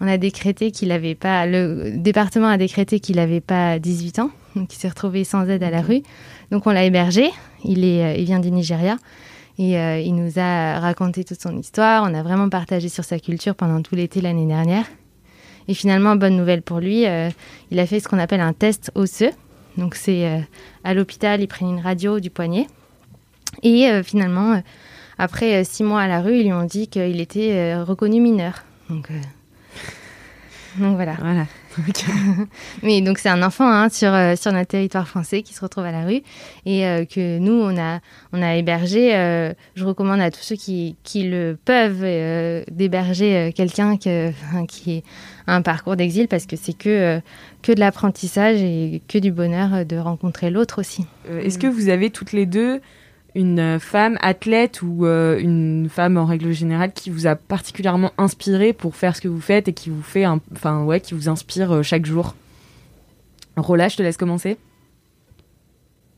on 0.00 0.08
a 0.08 0.16
décrété 0.18 0.70
qu'il 0.70 0.88
n'avait 0.88 1.14
pas, 1.14 1.46
le 1.46 1.92
département 1.96 2.48
a 2.48 2.56
décrété 2.56 3.00
qu'il 3.00 3.16
n'avait 3.16 3.40
pas 3.40 3.78
18 3.78 4.18
ans, 4.20 4.30
donc 4.54 4.72
il 4.74 4.76
s'est 4.76 4.88
retrouvé 4.88 5.24
sans 5.24 5.48
aide 5.48 5.62
à 5.62 5.70
la 5.70 5.80
rue. 5.80 6.02
Donc 6.50 6.66
on 6.66 6.70
l'a 6.70 6.84
hébergé. 6.84 7.30
Il 7.64 7.84
est, 7.84 8.20
il 8.20 8.24
vient 8.26 8.38
du 8.40 8.50
Nigeria. 8.50 8.96
Et 9.58 9.78
euh, 9.78 9.98
il 9.98 10.14
nous 10.14 10.38
a 10.38 10.78
raconté 10.80 11.24
toute 11.24 11.40
son 11.40 11.56
histoire. 11.56 12.04
On 12.04 12.14
a 12.14 12.22
vraiment 12.22 12.48
partagé 12.48 12.88
sur 12.88 13.04
sa 13.04 13.18
culture 13.18 13.54
pendant 13.54 13.80
tout 13.82 13.94
l'été 13.94 14.20
l'année 14.20 14.46
dernière. 14.46 14.84
Et 15.68 15.74
finalement, 15.74 16.14
bonne 16.14 16.36
nouvelle 16.36 16.62
pour 16.62 16.78
lui, 16.78 17.06
euh, 17.06 17.30
il 17.70 17.78
a 17.80 17.86
fait 17.86 17.98
ce 18.00 18.08
qu'on 18.08 18.18
appelle 18.18 18.40
un 18.40 18.52
test 18.52 18.92
osseux. 18.94 19.32
Donc 19.76 19.94
c'est 19.94 20.26
euh, 20.26 20.38
à 20.84 20.94
l'hôpital, 20.94 21.40
il 21.40 21.48
prennent 21.48 21.70
une 21.70 21.80
radio 21.80 22.20
du 22.20 22.30
poignet. 22.30 22.66
Et 23.62 24.02
finalement, 24.02 24.60
après 25.18 25.64
six 25.64 25.82
mois 25.82 26.02
à 26.02 26.08
la 26.08 26.20
rue, 26.20 26.38
ils 26.38 26.44
lui 26.44 26.52
ont 26.52 26.64
dit 26.64 26.88
qu'il 26.88 27.20
était 27.20 27.74
reconnu 27.76 28.20
mineur. 28.20 28.64
Donc, 28.90 29.10
donc 30.78 30.96
voilà. 30.96 31.14
Voilà. 31.20 31.46
Mais 32.82 33.00
donc 33.00 33.18
c'est 33.18 33.28
un 33.28 33.42
enfant 33.42 33.70
hein, 33.70 33.88
sur, 33.88 34.12
euh, 34.12 34.34
sur 34.36 34.52
notre 34.52 34.68
territoire 34.68 35.06
français 35.06 35.42
qui 35.42 35.54
se 35.54 35.60
retrouve 35.60 35.84
à 35.84 35.92
la 35.92 36.04
rue 36.04 36.22
et 36.64 36.86
euh, 36.86 37.04
que 37.04 37.38
nous, 37.38 37.52
on 37.52 37.76
a, 37.78 38.00
on 38.32 38.42
a 38.42 38.56
hébergé. 38.56 39.14
Euh, 39.14 39.52
je 39.74 39.84
recommande 39.84 40.20
à 40.20 40.30
tous 40.30 40.40
ceux 40.40 40.56
qui, 40.56 40.96
qui 41.02 41.24
le 41.24 41.58
peuvent 41.64 42.02
d'héberger 42.70 43.52
quelqu'un 43.54 43.96
qui 43.96 45.02
a 45.46 45.54
un 45.54 45.62
parcours 45.62 45.96
d'exil 45.96 46.28
parce 46.28 46.46
que 46.46 46.56
c'est 46.56 46.76
que, 46.76 47.20
que 47.62 47.72
de 47.72 47.80
l'apprentissage 47.80 48.60
et 48.60 49.02
que 49.08 49.18
du 49.18 49.32
bonheur 49.32 49.84
de 49.84 49.96
rencontrer 49.96 50.50
l'autre 50.50 50.80
aussi. 50.80 51.06
Est-ce 51.28 51.58
que 51.58 51.66
vous 51.66 51.88
avez 51.88 52.10
toutes 52.10 52.32
les 52.32 52.46
deux 52.46 52.80
une 53.36 53.78
femme 53.78 54.16
athlète 54.22 54.80
ou 54.80 55.04
euh, 55.04 55.38
une 55.38 55.90
femme 55.90 56.16
en 56.16 56.24
règle 56.24 56.52
générale 56.52 56.92
qui 56.92 57.10
vous 57.10 57.26
a 57.26 57.36
particulièrement 57.36 58.10
inspiré 58.16 58.72
pour 58.72 58.96
faire 58.96 59.14
ce 59.14 59.20
que 59.20 59.28
vous 59.28 59.42
faites 59.42 59.68
et 59.68 59.74
qui 59.74 59.90
vous 59.90 60.02
fait 60.02 60.26
enfin 60.26 60.84
ouais 60.84 61.00
qui 61.00 61.12
vous 61.12 61.28
inspire 61.28 61.70
euh, 61.70 61.82
chaque 61.82 62.06
jour? 62.06 62.34
Rola, 63.58 63.88
je 63.88 63.96
te 63.98 64.02
laisse 64.02 64.16
commencer. 64.16 64.56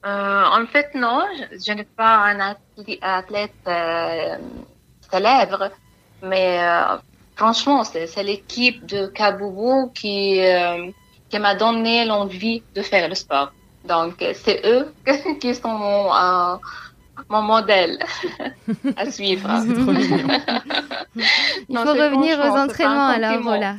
Euh, 0.07 0.45
en 0.45 0.65
fait, 0.67 0.95
non, 0.95 1.25
je, 1.51 1.73
n'ai 1.73 1.85
pas 1.85 2.19
un 2.19 2.55
athlète 3.03 3.53
célèbre, 5.11 5.71
mais 6.23 6.61
franchement, 7.35 7.83
c'est 7.85 8.23
l'équipe 8.23 8.87
de 8.87 9.09
Kaboubou 9.09 9.91
qui, 9.95 10.41
qui 11.29 11.39
m'a 11.39 11.55
donné 11.55 12.05
l'envie 12.05 12.63
de 12.75 12.83
faire 12.83 13.09
le 13.09 13.15
sport. 13.15 13.53
Donc, 13.85 14.25
c'est 14.35 14.63
eux 14.65 14.93
qui 15.41 15.55
sont 15.55 15.69
mon 15.69 16.11
modèle 17.29 17.99
à 18.97 19.11
suivre. 19.11 19.49
Il 21.69 21.77
faut 21.77 21.93
revenir 21.93 22.39
aux 22.39 22.57
entraînements 22.57 23.09
alors, 23.09 23.43
voilà. 23.43 23.77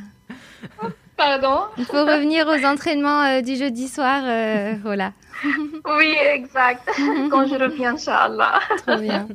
Pardon 1.16 1.64
Il 1.76 1.84
faut 1.84 2.04
revenir 2.04 2.46
aux 2.46 2.64
entraînements 2.64 3.22
euh, 3.24 3.42
du 3.42 3.56
jeudi 3.56 3.88
soir, 3.88 4.22
euh, 4.24 4.74
voilà. 4.82 5.12
Oui, 5.44 6.14
exact. 6.32 6.88
Quand 7.30 7.46
je 7.46 7.54
reviens, 7.54 7.94
Inch'Allah. 7.94 8.60
Trop 8.86 8.96
bien. 8.96 9.28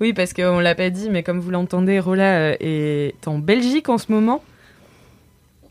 Oui, 0.00 0.12
parce 0.12 0.32
qu'on 0.32 0.58
ne 0.58 0.62
l'a 0.62 0.74
pas 0.74 0.90
dit, 0.90 1.08
mais 1.10 1.22
comme 1.22 1.40
vous 1.40 1.50
l'entendez, 1.50 2.00
Rola 2.00 2.38
euh, 2.38 2.56
est 2.60 3.28
en 3.28 3.38
Belgique 3.38 3.88
en 3.88 3.98
ce 3.98 4.10
moment. 4.10 4.42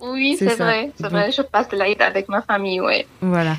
Oui, 0.01 0.37
c'est 0.39 0.55
vrai. 0.55 0.91
C'est 0.95 1.07
vrai. 1.07 1.31
Je 1.31 1.41
passe 1.41 1.71
l'aide 1.71 2.01
avec 2.01 2.29
ma 2.29 2.41
famille, 2.41 2.79
oui. 2.79 3.05
Voilà. 3.21 3.55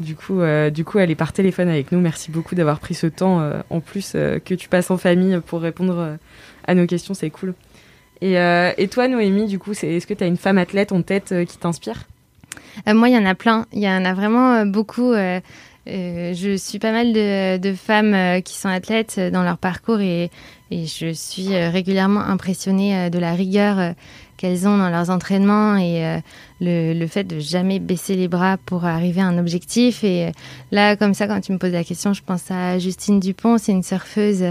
Du 0.00 0.16
coup, 0.16 0.40
euh, 0.40 0.70
du 0.70 0.84
coup, 0.84 0.98
elle 0.98 1.10
est 1.10 1.16
par 1.16 1.32
téléphone 1.32 1.68
avec 1.68 1.92
nous. 1.92 2.00
Merci 2.00 2.30
beaucoup 2.30 2.54
d'avoir 2.54 2.80
pris 2.80 2.94
ce 2.94 3.06
temps 3.06 3.40
euh, 3.40 3.60
en 3.70 3.80
plus 3.80 4.12
euh, 4.14 4.38
que 4.38 4.54
tu 4.54 4.68
passes 4.68 4.90
en 4.90 4.96
famille 4.96 5.38
pour 5.46 5.60
répondre 5.60 6.18
à 6.66 6.74
nos 6.74 6.86
questions. 6.86 7.14
C'est 7.14 7.30
cool. 7.30 7.54
Et, 8.20 8.88
toi, 8.90 9.06
Noémie, 9.08 9.46
du 9.46 9.58
coup, 9.58 9.72
est-ce 9.72 10.06
que 10.06 10.14
tu 10.14 10.24
as 10.24 10.26
une 10.26 10.38
femme 10.38 10.58
athlète 10.58 10.92
en 10.92 11.02
tête 11.02 11.34
qui 11.46 11.58
t'inspire? 11.58 12.04
Moi, 12.86 13.10
il 13.10 13.14
y 13.14 13.18
en 13.18 13.26
a 13.26 13.34
plein. 13.34 13.66
Il 13.72 13.80
y 13.80 13.88
en 13.88 14.04
a 14.04 14.14
vraiment 14.14 14.64
beaucoup. 14.64 15.12
je 15.86 16.56
suis 16.56 16.78
pas 16.78 16.92
mal 16.92 17.12
de, 17.12 17.58
de 17.58 17.74
femmes 17.74 18.40
qui 18.42 18.56
sont 18.56 18.70
athlètes 18.70 19.20
dans 19.20 19.42
leur 19.42 19.58
parcours 19.58 20.00
et, 20.00 20.30
et 20.70 20.86
je 20.86 21.12
suis 21.12 21.54
régulièrement 21.54 22.20
impressionnée 22.20 23.10
de 23.10 23.18
la 23.18 23.34
rigueur 23.34 23.94
qu'elles 24.36 24.66
ont 24.66 24.78
dans 24.78 24.90
leurs 24.90 25.10
entraînements 25.10 25.76
et 25.76 26.04
euh, 26.04 26.18
le, 26.60 27.06
fait 27.06 27.24
de 27.24 27.38
jamais 27.38 27.78
baisser 27.78 28.16
les 28.16 28.28
bras 28.28 28.56
pour 28.56 28.84
arriver 28.84 29.20
à 29.20 29.26
un 29.26 29.38
objectif. 29.38 30.04
Et 30.04 30.26
euh, 30.26 30.30
là, 30.72 30.96
comme 30.96 31.14
ça, 31.14 31.26
quand 31.26 31.40
tu 31.40 31.52
me 31.52 31.58
poses 31.58 31.72
la 31.72 31.84
question, 31.84 32.12
je 32.12 32.22
pense 32.22 32.50
à 32.50 32.78
Justine 32.78 33.20
Dupont, 33.20 33.58
c'est 33.58 33.72
une 33.72 33.82
surfeuse 33.82 34.44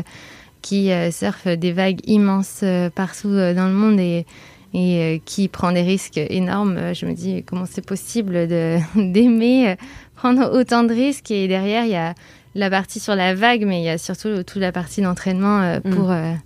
qui 0.61 0.91
euh, 0.91 1.11
surfe 1.11 1.47
des 1.47 1.71
vagues 1.71 1.99
immenses 2.05 2.63
partout 2.95 3.29
dans 3.29 3.67
le 3.67 3.73
monde 3.73 3.99
et, 3.99 4.25
et 4.73 5.21
qui 5.25 5.47
prend 5.49 5.71
des 5.71 5.81
risques 5.81 6.17
énormes. 6.17 6.93
Je 6.93 7.05
me 7.05 7.13
dis 7.13 7.43
comment 7.43 7.65
c'est 7.69 7.85
possible 7.85 8.47
d'aimer 8.95 9.75
prendre 10.15 10.57
autant 10.57 10.83
de 10.83 10.93
risques? 10.93 11.31
Et 11.31 11.47
derrière 11.47 11.83
il 11.83 11.91
y 11.91 11.95
a 11.95 12.13
la 12.55 12.69
partie 12.69 12.99
sur 12.99 13.15
la 13.15 13.35
vague, 13.35 13.65
mais 13.65 13.81
il 13.81 13.83
y 13.83 13.89
a 13.89 13.97
surtout 13.97 14.43
toute 14.43 14.61
la 14.61 14.71
partie 14.71 15.01
d'entraînement 15.01 15.79
pour 15.81 16.09
mm 16.09 16.37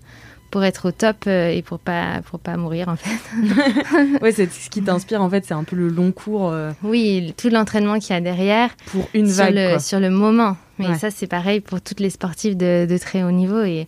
pour 0.50 0.64
être 0.64 0.90
au 0.90 0.92
top 0.92 1.26
euh, 1.28 1.50
et 1.50 1.62
pour 1.62 1.80
pas 1.80 2.22
pour 2.24 2.40
pas 2.40 2.58
mourir 2.58 2.90
en 2.90 2.96
fait. 2.96 4.22
ouais, 4.22 4.32
c'est 4.32 4.52
ce 4.52 4.70
qui 4.70 4.82
t'inspire 4.82 5.22
en 5.22 5.30
fait, 5.30 5.46
c'est 5.46 5.54
un 5.54 5.64
peu 5.64 5.76
le 5.76 5.90
long 5.90 6.12
cours. 6.12 6.50
Euh, 6.52 6.72
oui, 6.84 7.34
tout 7.38 7.50
l'entraînement 7.50 8.00
qu'il 8.00 8.12
y 8.12 8.18
a 8.18 8.22
derrière. 8.22 8.70
Pour 8.88 9.08
une 9.14 9.28
vague. 9.28 9.54
Sur 9.54 9.74
le, 9.74 9.80
sur 9.80 10.00
le 10.00 10.10
moment. 10.10 10.58
Mais 10.80 10.96
ça, 10.96 11.10
c'est 11.10 11.28
pareil 11.28 11.60
pour 11.60 11.82
toutes 11.82 12.00
les 12.00 12.12
sportifs 12.12 12.56
de, 12.56 12.86
de 12.88 12.98
très 13.00 13.24
haut 13.24 13.32
niveau 13.32 13.64
et, 13.64 13.88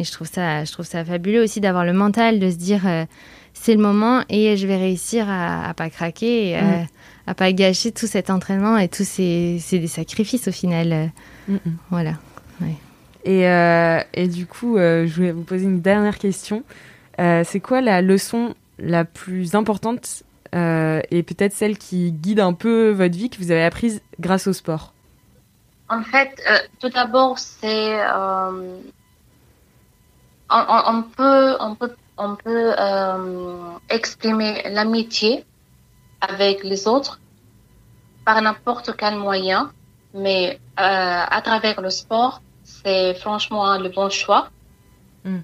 et, 0.00 0.04
je 0.04 0.10
trouve 0.10 0.26
ça 0.26 0.64
je 0.64 0.72
trouve 0.72 0.84
ça 0.84 1.04
fabuleux 1.04 1.42
aussi 1.42 1.60
d'avoir 1.60 1.84
le 1.84 1.92
mental 1.92 2.40
de 2.40 2.50
se 2.50 2.56
dire 2.56 2.86
euh, 2.86 3.04
c'est 3.52 3.74
le 3.74 3.80
moment 3.80 4.24
et 4.28 4.56
je 4.56 4.66
vais 4.66 4.76
réussir 4.76 5.28
à, 5.28 5.68
à 5.68 5.74
pas 5.74 5.90
craquer 5.90 6.50
et 6.50 6.60
mm. 6.60 6.86
à, 7.28 7.34
pas 7.34 7.52
gâcher 7.52 7.92
tout 7.92 8.08
cet 8.08 8.30
entraînement 8.30 8.76
et 8.78 8.88
tous 8.88 9.06
ces 9.06 9.60
des 9.70 9.86
sacrifices 9.86 10.48
au 10.48 10.52
final. 10.52 11.12
Mm, 11.46 11.54
mm. 11.54 11.58
Voilà. 11.90 12.14
Ouais. 12.60 12.74
Et, 13.24 13.48
euh, 13.48 14.00
et 14.12 14.28
du 14.28 14.46
coup, 14.46 14.76
euh, 14.76 15.06
je 15.06 15.14
voulais 15.14 15.32
vous 15.32 15.44
poser 15.44 15.64
une 15.64 15.80
dernière 15.80 16.18
question. 16.18 16.62
Euh, 17.18 17.42
c'est 17.44 17.60
quoi 17.60 17.80
la 17.80 18.02
leçon 18.02 18.54
la 18.78 19.04
plus 19.04 19.54
importante 19.54 20.22
et 20.56 21.24
peut-être 21.24 21.52
celle 21.52 21.76
qui 21.76 22.12
guide 22.12 22.38
un 22.38 22.52
peu 22.52 22.90
votre 22.90 23.16
vie 23.16 23.28
que 23.28 23.38
vous 23.38 23.50
avez 23.50 23.64
apprise 23.64 24.00
grâce 24.20 24.46
au 24.46 24.52
sport? 24.52 24.92
En 25.88 26.04
fait, 26.04 26.30
tout 26.78 26.90
d'abord, 26.90 27.40
c'est 27.40 27.98
on, 30.48 31.02
peut 31.16 31.56
on 31.58 31.74
peut 31.74 31.96
on 32.18 32.36
peut 32.36 32.72
exprimer 33.90 34.62
l'amitié 34.70 35.44
avec 36.20 36.62
les 36.62 36.86
autres 36.86 37.18
par 38.24 38.40
n'importe 38.40 38.96
quel 38.96 39.16
moyen, 39.16 39.72
mais 40.14 40.60
à 40.76 41.42
travers 41.42 41.80
le 41.80 41.90
sport, 41.90 42.42
c'est 42.84 43.14
franchement 43.14 43.78
le 43.78 43.88
bon 43.88 44.10
choix. 44.10 44.48
Hmm. 45.24 45.40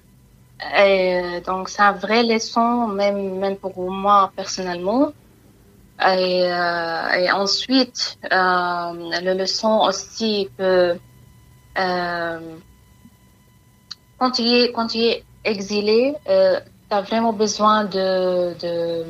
Et 0.77 1.41
donc, 1.45 1.69
c'est 1.69 1.81
un 1.81 1.93
vrai 1.93 2.23
leçon, 2.23 2.87
même, 2.87 3.39
même 3.39 3.57
pour 3.57 3.91
moi 3.91 4.31
personnellement. 4.35 5.11
Et, 5.99 6.43
euh, 6.45 7.31
ensuite, 7.33 8.17
euh, 8.31 8.93
le 9.21 9.33
leçon 9.37 9.81
aussi 9.87 10.49
que 10.57 10.97
euh, 11.77 12.39
quand, 14.17 14.31
tu 14.31 14.41
es, 14.43 14.71
quand 14.71 14.87
tu 14.87 14.99
es 14.99 15.23
exilé, 15.43 16.15
euh, 16.27 16.59
tu 16.89 16.95
as 16.95 17.01
vraiment 17.01 17.33
besoin 17.33 17.85
de, 17.85 18.55
de 18.59 19.05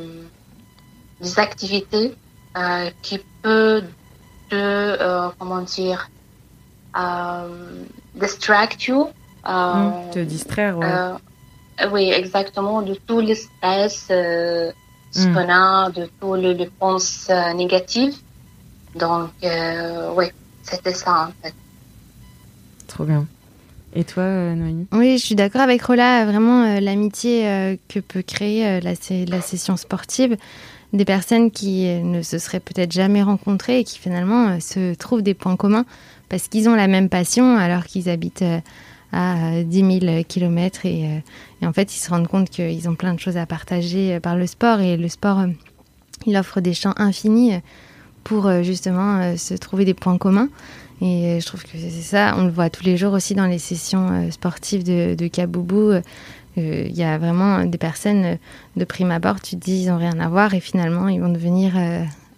des 1.22 1.39
activités 1.39 2.15
euh, 2.58 2.89
qui 3.02 3.20
peuvent 3.41 3.88
te, 4.50 5.30
comment 5.38 5.62
dire, 5.62 6.10
distract 8.15 8.88
you. 8.88 9.08
Euh, 9.47 10.12
te 10.12 10.19
distraire, 10.19 10.78
ouais. 10.78 10.86
Euh, 10.86 11.89
oui, 11.91 12.12
exactement, 12.12 12.82
de 12.82 12.93
tout 12.93 13.21
le 13.21 13.34
stress 13.34 14.08
euh, 14.12 14.71
mm. 15.15 15.34
qu'on 15.34 15.50
a, 15.50 15.89
de 15.89 16.10
tous 16.19 16.36
les, 16.36 16.54
les 16.54 16.67
pensées 16.67 17.54
négatives. 17.56 18.15
Donc, 18.95 19.32
oui, 19.41 20.26
c'était 20.63 20.93
ça 20.93 21.30
en 21.30 21.32
fait. 21.41 21.54
Trop 22.88 23.06
bien. 23.06 23.26
Et 23.93 24.04
toi, 24.04 24.24
Noémie? 24.24 24.88
Oui, 24.91 25.17
je 25.17 25.26
suis 25.26 25.36
d'accord 25.36 25.62
avec 25.62 25.82
Rola. 25.82 26.26
Vraiment, 26.26 26.80
l'amitié 26.80 27.78
que 27.89 28.00
peut 28.00 28.21
créer 28.21 28.80
la, 28.82 28.91
la, 29.28 29.41
session 29.41 29.76
sportive, 29.76 30.38
des 30.93 31.06
personnes 31.06 31.51
qui 31.51 31.86
ne 31.86 32.21
se 32.21 32.38
seraient 32.38 32.60
peut-être 32.60 32.91
jamais 32.91 33.23
rencontrées 33.23 33.80
et 33.80 33.84
qui 33.84 33.97
finalement 33.97 34.60
se 34.60 34.93
trouvent 34.95 35.21
des 35.21 35.34
points 35.34 35.56
communs 35.56 35.86
parce 36.32 36.47
qu'ils 36.47 36.69
ont 36.69 36.75
la 36.75 36.88
même 36.88 37.10
passion 37.10 37.58
alors 37.58 37.84
qu'ils 37.84 38.10
habitent 38.10 38.41
euh, 38.41 38.60
à 39.12 39.63
10 39.63 39.99
000 39.99 40.23
kilomètres 40.23 40.86
et, 40.86 41.21
euh, 41.62 41.67
en 41.67 41.73
fait 41.73 41.93
ils 41.93 41.99
se 41.99 42.10
rendent 42.10 42.30
compte 42.30 42.49
qu'ils 42.49 42.88
ont 42.88 42.95
plein 42.95 43.13
de 43.13 43.19
choses 43.19 43.36
à 43.36 43.45
partager 43.45 44.15
euh, 44.15 44.19
par 44.21 44.38
le 44.38 44.47
sport 44.47 44.80
et 44.80 44.95
le 44.95 45.10
sport 45.10 45.41
il 46.25 46.38
offre 46.38 46.62
des 46.62 46.73
champs 46.73 46.93
infinis 46.95 47.54
pour 48.23 48.49
justement 48.62 49.36
se 49.36 49.56
trouver 49.56 49.84
des 49.84 49.95
points 49.95 50.19
communs. 50.19 50.49
Et 51.01 51.39
je 51.41 51.45
trouve 51.47 51.63
que 51.63 51.71
c'est 51.73 51.89
ça 51.89 52.36
on 52.38 52.45
le 52.45 52.51
voit 52.51 52.69
tous 52.69 52.84
les 52.84 52.95
jours 52.95 53.13
aussi 53.13 53.34
dans 53.34 53.47
les 53.47 53.58
sessions 53.58 54.30
sportives 54.30 54.84
de, 54.84 55.15
de 55.15 55.27
Kaboubou 55.27 55.93
Il 56.58 56.96
y 56.96 57.04
a 57.04 57.18
vraiment 57.18 57.66
des 57.66 57.78
personnes 57.78 58.38
de 58.76 58.86
prime 58.86 59.12
abord, 59.12 59.40
tu 59.40 59.56
te 59.56 59.64
dis 59.64 59.84
ils 59.84 59.88
n'ont 59.88 59.98
rien 59.98 60.20
à 60.20 60.28
voir 60.28 60.54
et 60.54 60.60
finalement 60.60 61.08
ils 61.08 61.22
vont 61.22 61.32
devenir 61.32 61.74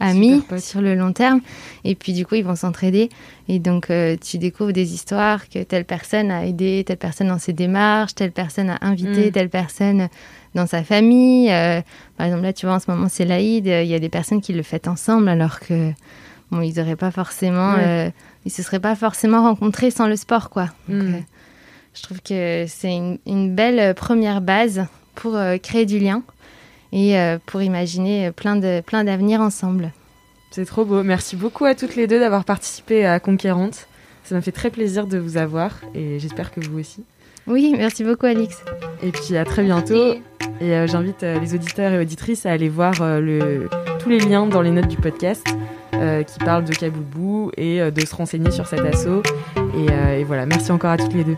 amis 0.03 0.43
sur 0.59 0.81
le 0.81 0.95
long 0.95 1.13
terme. 1.13 1.41
Et 1.83 1.95
puis 1.95 2.13
du 2.13 2.25
coup, 2.25 2.35
ils 2.35 2.43
vont 2.43 2.55
s'entraider. 2.55 3.09
Et 3.47 3.59
donc, 3.59 3.89
euh, 3.89 4.15
tu 4.19 4.37
découvres 4.37 4.73
des 4.73 4.93
histoires 4.93 5.49
que 5.49 5.63
telle 5.63 5.85
personne 5.85 6.31
a 6.31 6.45
aidé 6.45 6.83
telle 6.85 6.97
personne 6.97 7.27
dans 7.27 7.39
ses 7.39 7.53
démarches, 7.53 8.15
telle 8.15 8.31
personne 8.31 8.69
a 8.69 8.77
invité 8.81 9.29
mm. 9.29 9.31
telle 9.31 9.49
personne 9.49 10.09
dans 10.55 10.67
sa 10.67 10.83
famille. 10.83 11.51
Euh, 11.51 11.81
par 12.17 12.27
exemple, 12.27 12.43
là, 12.43 12.53
tu 12.53 12.65
vois, 12.65 12.75
en 12.75 12.79
ce 12.79 12.91
moment, 12.91 13.07
c'est 13.09 13.25
l'Aïd. 13.25 13.65
Il 13.65 13.87
y 13.87 13.95
a 13.95 13.99
des 13.99 14.09
personnes 14.09 14.41
qui 14.41 14.53
le 14.53 14.63
fêtent 14.63 14.87
ensemble 14.87 15.29
alors 15.29 15.59
que, 15.59 15.91
bon, 16.51 16.61
ils 16.61 16.75
n'auraient 16.77 16.95
pas 16.95 17.11
forcément... 17.11 17.75
Euh, 17.79 18.09
ils 18.45 18.51
se 18.51 18.61
seraient 18.61 18.81
pas 18.81 18.95
forcément 18.95 19.43
rencontrés 19.43 19.89
sans 19.89 20.07
le 20.07 20.17
sport, 20.17 20.49
quoi. 20.49 20.67
Mm. 20.89 21.19
Je 21.95 22.01
trouve 22.01 22.21
que 22.21 22.65
c'est 22.67 22.93
une, 22.93 23.19
une, 23.25 23.55
belle 23.55 23.93
première 23.93 24.41
base 24.41 24.85
pour 25.15 25.37
créer 25.61 25.85
du 25.85 25.99
lien 25.99 26.23
et 26.93 27.17
euh, 27.17 27.39
pour 27.45 27.61
imaginer 27.61 28.31
plein 28.31 28.55
de 28.55 28.81
plein 28.85 29.03
d'avenirs 29.03 29.41
ensemble. 29.41 29.91
C'est 30.51 30.65
trop 30.65 30.85
beau. 30.85 31.03
Merci 31.03 31.35
beaucoup 31.35 31.65
à 31.65 31.75
toutes 31.75 31.95
les 31.95 32.07
deux 32.07 32.19
d'avoir 32.19 32.45
participé 32.45 33.05
à 33.05 33.19
Conquérante. 33.19 33.87
Ça 34.23 34.35
m'a 34.35 34.41
fait 34.41 34.51
très 34.51 34.69
plaisir 34.69 35.07
de 35.07 35.17
vous 35.17 35.35
avoir 35.35 35.81
et 35.95 36.19
j'espère 36.19 36.51
que 36.51 36.61
vous 36.61 36.79
aussi. 36.79 37.03
Oui, 37.47 37.73
merci 37.75 38.05
beaucoup 38.05 38.27
Alix. 38.27 38.63
Et 39.01 39.11
puis 39.11 39.35
à 39.35 39.43
très 39.43 39.63
bientôt. 39.63 40.13
Et 40.61 40.71
euh, 40.71 40.87
j'invite 40.87 41.23
euh, 41.23 41.39
les 41.39 41.55
auditeurs 41.55 41.91
et 41.91 41.99
auditrices 41.99 42.45
à 42.45 42.51
aller 42.51 42.69
voir 42.69 42.93
le, 43.19 43.67
tous 43.99 44.09
les 44.09 44.19
liens 44.19 44.45
dans 44.45 44.61
les 44.61 44.71
notes 44.71 44.87
du 44.87 44.97
podcast 44.97 45.45
qui 46.27 46.39
parlent 46.39 46.65
de 46.65 46.73
Kaboubou 46.73 47.51
et 47.55 47.79
de 47.79 48.05
se 48.05 48.13
renseigner 48.13 48.51
sur 48.51 48.67
cet 48.67 48.81
assaut. 48.81 49.23
Et, 49.77 50.19
et, 50.19 50.23
voilà, 50.25 50.45
merci 50.45 50.69
encore 50.73 50.91
à 50.91 50.97
toutes 50.97 51.13
les 51.13 51.23
deux. 51.23 51.37